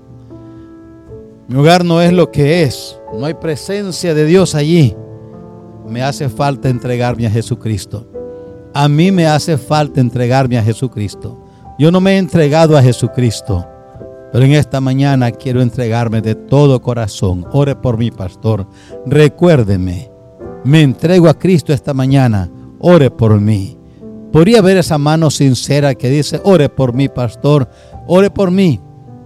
[1.46, 4.96] mi hogar no es lo que es, no hay presencia de Dios allí.
[5.88, 8.06] Me hace falta entregarme a Jesucristo.
[8.74, 11.44] A mí me hace falta entregarme a Jesucristo.
[11.78, 13.66] Yo no me he entregado a Jesucristo,
[14.32, 17.46] pero en esta mañana quiero entregarme de todo corazón.
[17.52, 18.66] Ore por mi pastor.
[19.06, 20.10] Recuérdeme,
[20.64, 22.50] me entrego a Cristo esta mañana.
[22.80, 23.78] Ore por mí.
[24.32, 27.68] Podría ver esa mano sincera que dice, ore por mí, pastor,
[28.06, 28.80] ore por mí.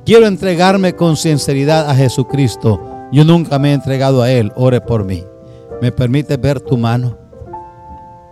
[0.04, 2.80] Quiero entregarme con sinceridad a Jesucristo.
[3.12, 5.24] Yo nunca me he entregado a Él, ore por mí.
[5.82, 7.18] ¿Me permite ver tu mano?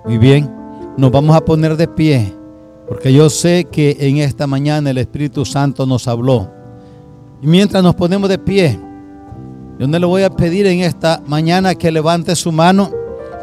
[0.04, 0.48] Muy bien,
[0.96, 2.32] nos vamos a poner de pie,
[2.86, 6.48] porque yo sé que en esta mañana el Espíritu Santo nos habló.
[7.42, 8.78] Y mientras nos ponemos de pie,
[9.80, 12.92] yo no le voy a pedir en esta mañana que levante su mano,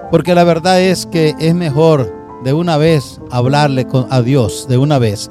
[0.09, 2.09] porque la verdad es que es mejor
[2.45, 5.29] de una vez hablarle a Dios, de una vez.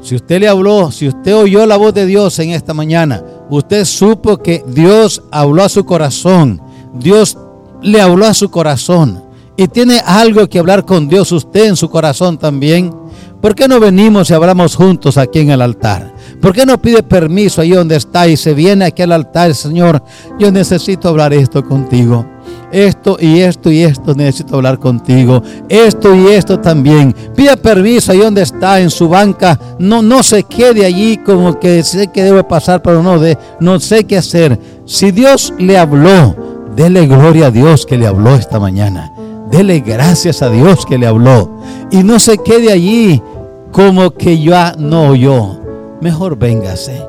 [0.00, 3.84] Si usted le habló, si usted oyó la voz de Dios en esta mañana, usted
[3.84, 6.62] supo que Dios habló a su corazón.
[6.94, 7.36] Dios
[7.84, 9.22] le habló a su corazón.
[9.56, 12.92] Y tiene algo que hablar con Dios usted en su corazón también.
[13.40, 16.12] ¿Por qué no venimos y hablamos juntos aquí en el altar?
[16.40, 20.02] ¿Por qué no pide permiso ahí donde está y se viene aquí al altar, Señor?
[20.40, 22.26] Yo necesito hablar esto contigo
[22.74, 27.14] esto y esto y esto necesito hablar contigo, esto y esto también.
[27.34, 31.84] Pida permiso ahí donde está, en su banca, no, no se quede allí como que
[31.84, 34.58] sé que debe pasar, pero no, de, no sé qué hacer.
[34.86, 36.34] Si Dios le habló,
[36.76, 39.12] dele gloria a Dios que le habló esta mañana.
[39.50, 41.50] Dele gracias a Dios que le habló.
[41.90, 43.22] Y no se quede allí
[43.70, 45.58] como que ya no oyó.
[46.00, 47.02] Mejor véngase.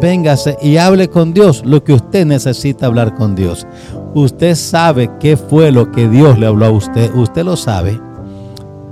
[0.00, 3.66] Véngase y hable con Dios lo que usted necesita hablar con Dios.
[4.14, 7.14] Usted sabe qué fue lo que Dios le habló a usted.
[7.14, 8.00] Usted lo sabe.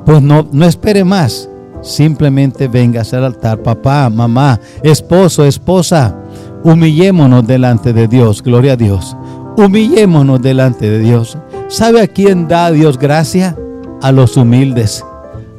[0.05, 1.49] Pues no, no espere más.
[1.81, 3.63] Simplemente véngase al altar.
[3.63, 6.17] Papá, mamá, esposo, esposa.
[6.65, 8.43] Humillémonos delante de Dios.
[8.43, 9.17] Gloria a Dios.
[9.57, 11.37] Humillémonos delante de Dios.
[11.69, 13.57] ¿Sabe a quién da Dios gracia?
[14.01, 15.05] A los humildes.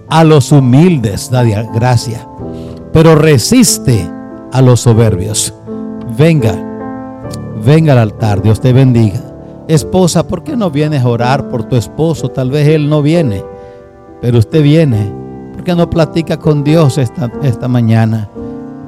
[0.09, 2.27] A los humildes da gracia.
[2.91, 4.09] Pero resiste
[4.51, 5.53] a los soberbios.
[6.17, 6.55] Venga,
[7.63, 8.41] venga al altar.
[8.41, 9.21] Dios te bendiga.
[9.67, 12.29] Esposa, ¿por qué no vienes a orar por tu esposo?
[12.29, 13.43] Tal vez él no viene,
[14.21, 15.13] pero usted viene.
[15.53, 18.27] ¿Por qué no platica con Dios esta, esta mañana?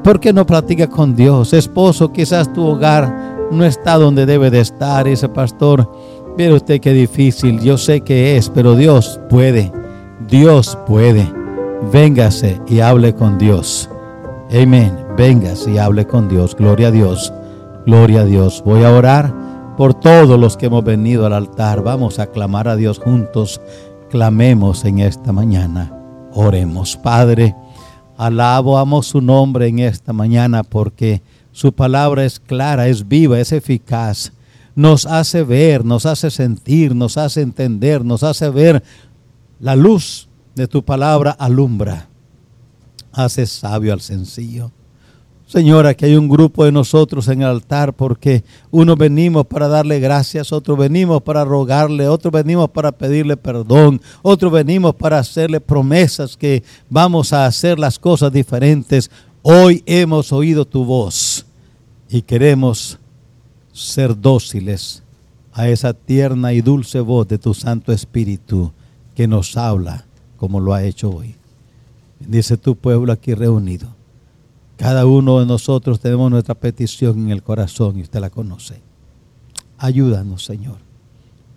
[0.03, 1.53] ¿Por qué no platica con Dios?
[1.53, 5.07] Esposo, quizás tu hogar no está donde debe de estar.
[5.07, 5.91] Ese pastor,
[6.37, 7.59] mire usted qué difícil.
[7.61, 9.71] Yo sé que es, pero Dios puede.
[10.27, 11.31] Dios puede.
[11.91, 13.89] Véngase y hable con Dios.
[14.51, 14.97] Amén.
[15.17, 16.55] Véngase y hable con Dios.
[16.55, 17.33] Gloria a Dios.
[17.85, 18.63] Gloria a Dios.
[18.65, 19.33] Voy a orar
[19.77, 21.83] por todos los que hemos venido al altar.
[21.83, 23.61] Vamos a clamar a Dios juntos.
[24.09, 25.91] Clamemos en esta mañana.
[26.33, 27.55] Oremos, Padre.
[28.17, 31.21] Alabo, su nombre en esta mañana porque
[31.55, 34.33] su palabra es clara, es viva, es eficaz.
[34.75, 38.83] Nos hace ver, nos hace sentir, nos hace entender, nos hace ver
[39.61, 42.09] la luz de tu palabra alumbra.
[43.13, 44.73] Hace sabio al sencillo.
[45.47, 50.01] Señora, que hay un grupo de nosotros en el altar porque unos venimos para darle
[50.01, 56.35] gracias, otros venimos para rogarle, otros venimos para pedirle perdón, otros venimos para hacerle promesas
[56.35, 59.09] que vamos a hacer las cosas diferentes.
[59.41, 61.44] Hoy hemos oído tu voz
[62.09, 62.99] y queremos
[63.73, 65.03] ser dóciles
[65.53, 68.71] a esa tierna y dulce voz de tu Santo Espíritu
[69.15, 70.05] que nos habla
[70.37, 71.35] como lo ha hecho hoy.
[72.19, 73.87] Dice tu pueblo aquí reunido.
[74.77, 78.81] Cada uno de nosotros tenemos nuestra petición en el corazón y usted la conoce.
[79.77, 80.77] Ayúdanos, Señor.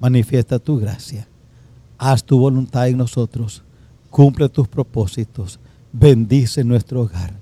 [0.00, 1.26] Manifiesta tu gracia.
[1.98, 3.62] Haz tu voluntad en nosotros.
[4.10, 5.58] Cumple tus propósitos.
[5.92, 7.37] Bendice nuestro hogar.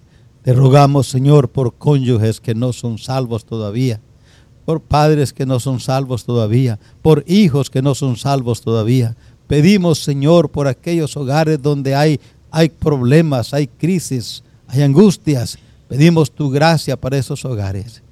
[0.47, 4.01] Te rogamos, Señor, por cónyuges que no son salvos todavía,
[4.65, 9.17] por padres que no son salvos todavía, por hijos que no son salvos todavía.
[9.49, 12.21] Pedimos, Señor, por aquellos hogares donde hay,
[12.53, 15.59] hay problemas, hay crisis, hay angustias.
[15.89, 18.05] Pedimos tu gracia para esos hogares.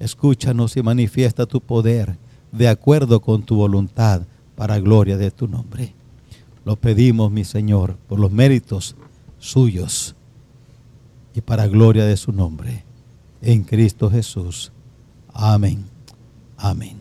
[0.00, 2.16] Escúchanos y manifiesta tu poder
[2.50, 4.22] de acuerdo con tu voluntad
[4.56, 5.94] para gloria de tu nombre.
[6.64, 8.96] Lo pedimos, mi Señor, por los méritos
[9.38, 10.16] suyos
[11.34, 12.84] y para gloria de su nombre.
[13.40, 14.72] En Cristo Jesús.
[15.32, 15.84] Amén.
[16.56, 16.97] Amén.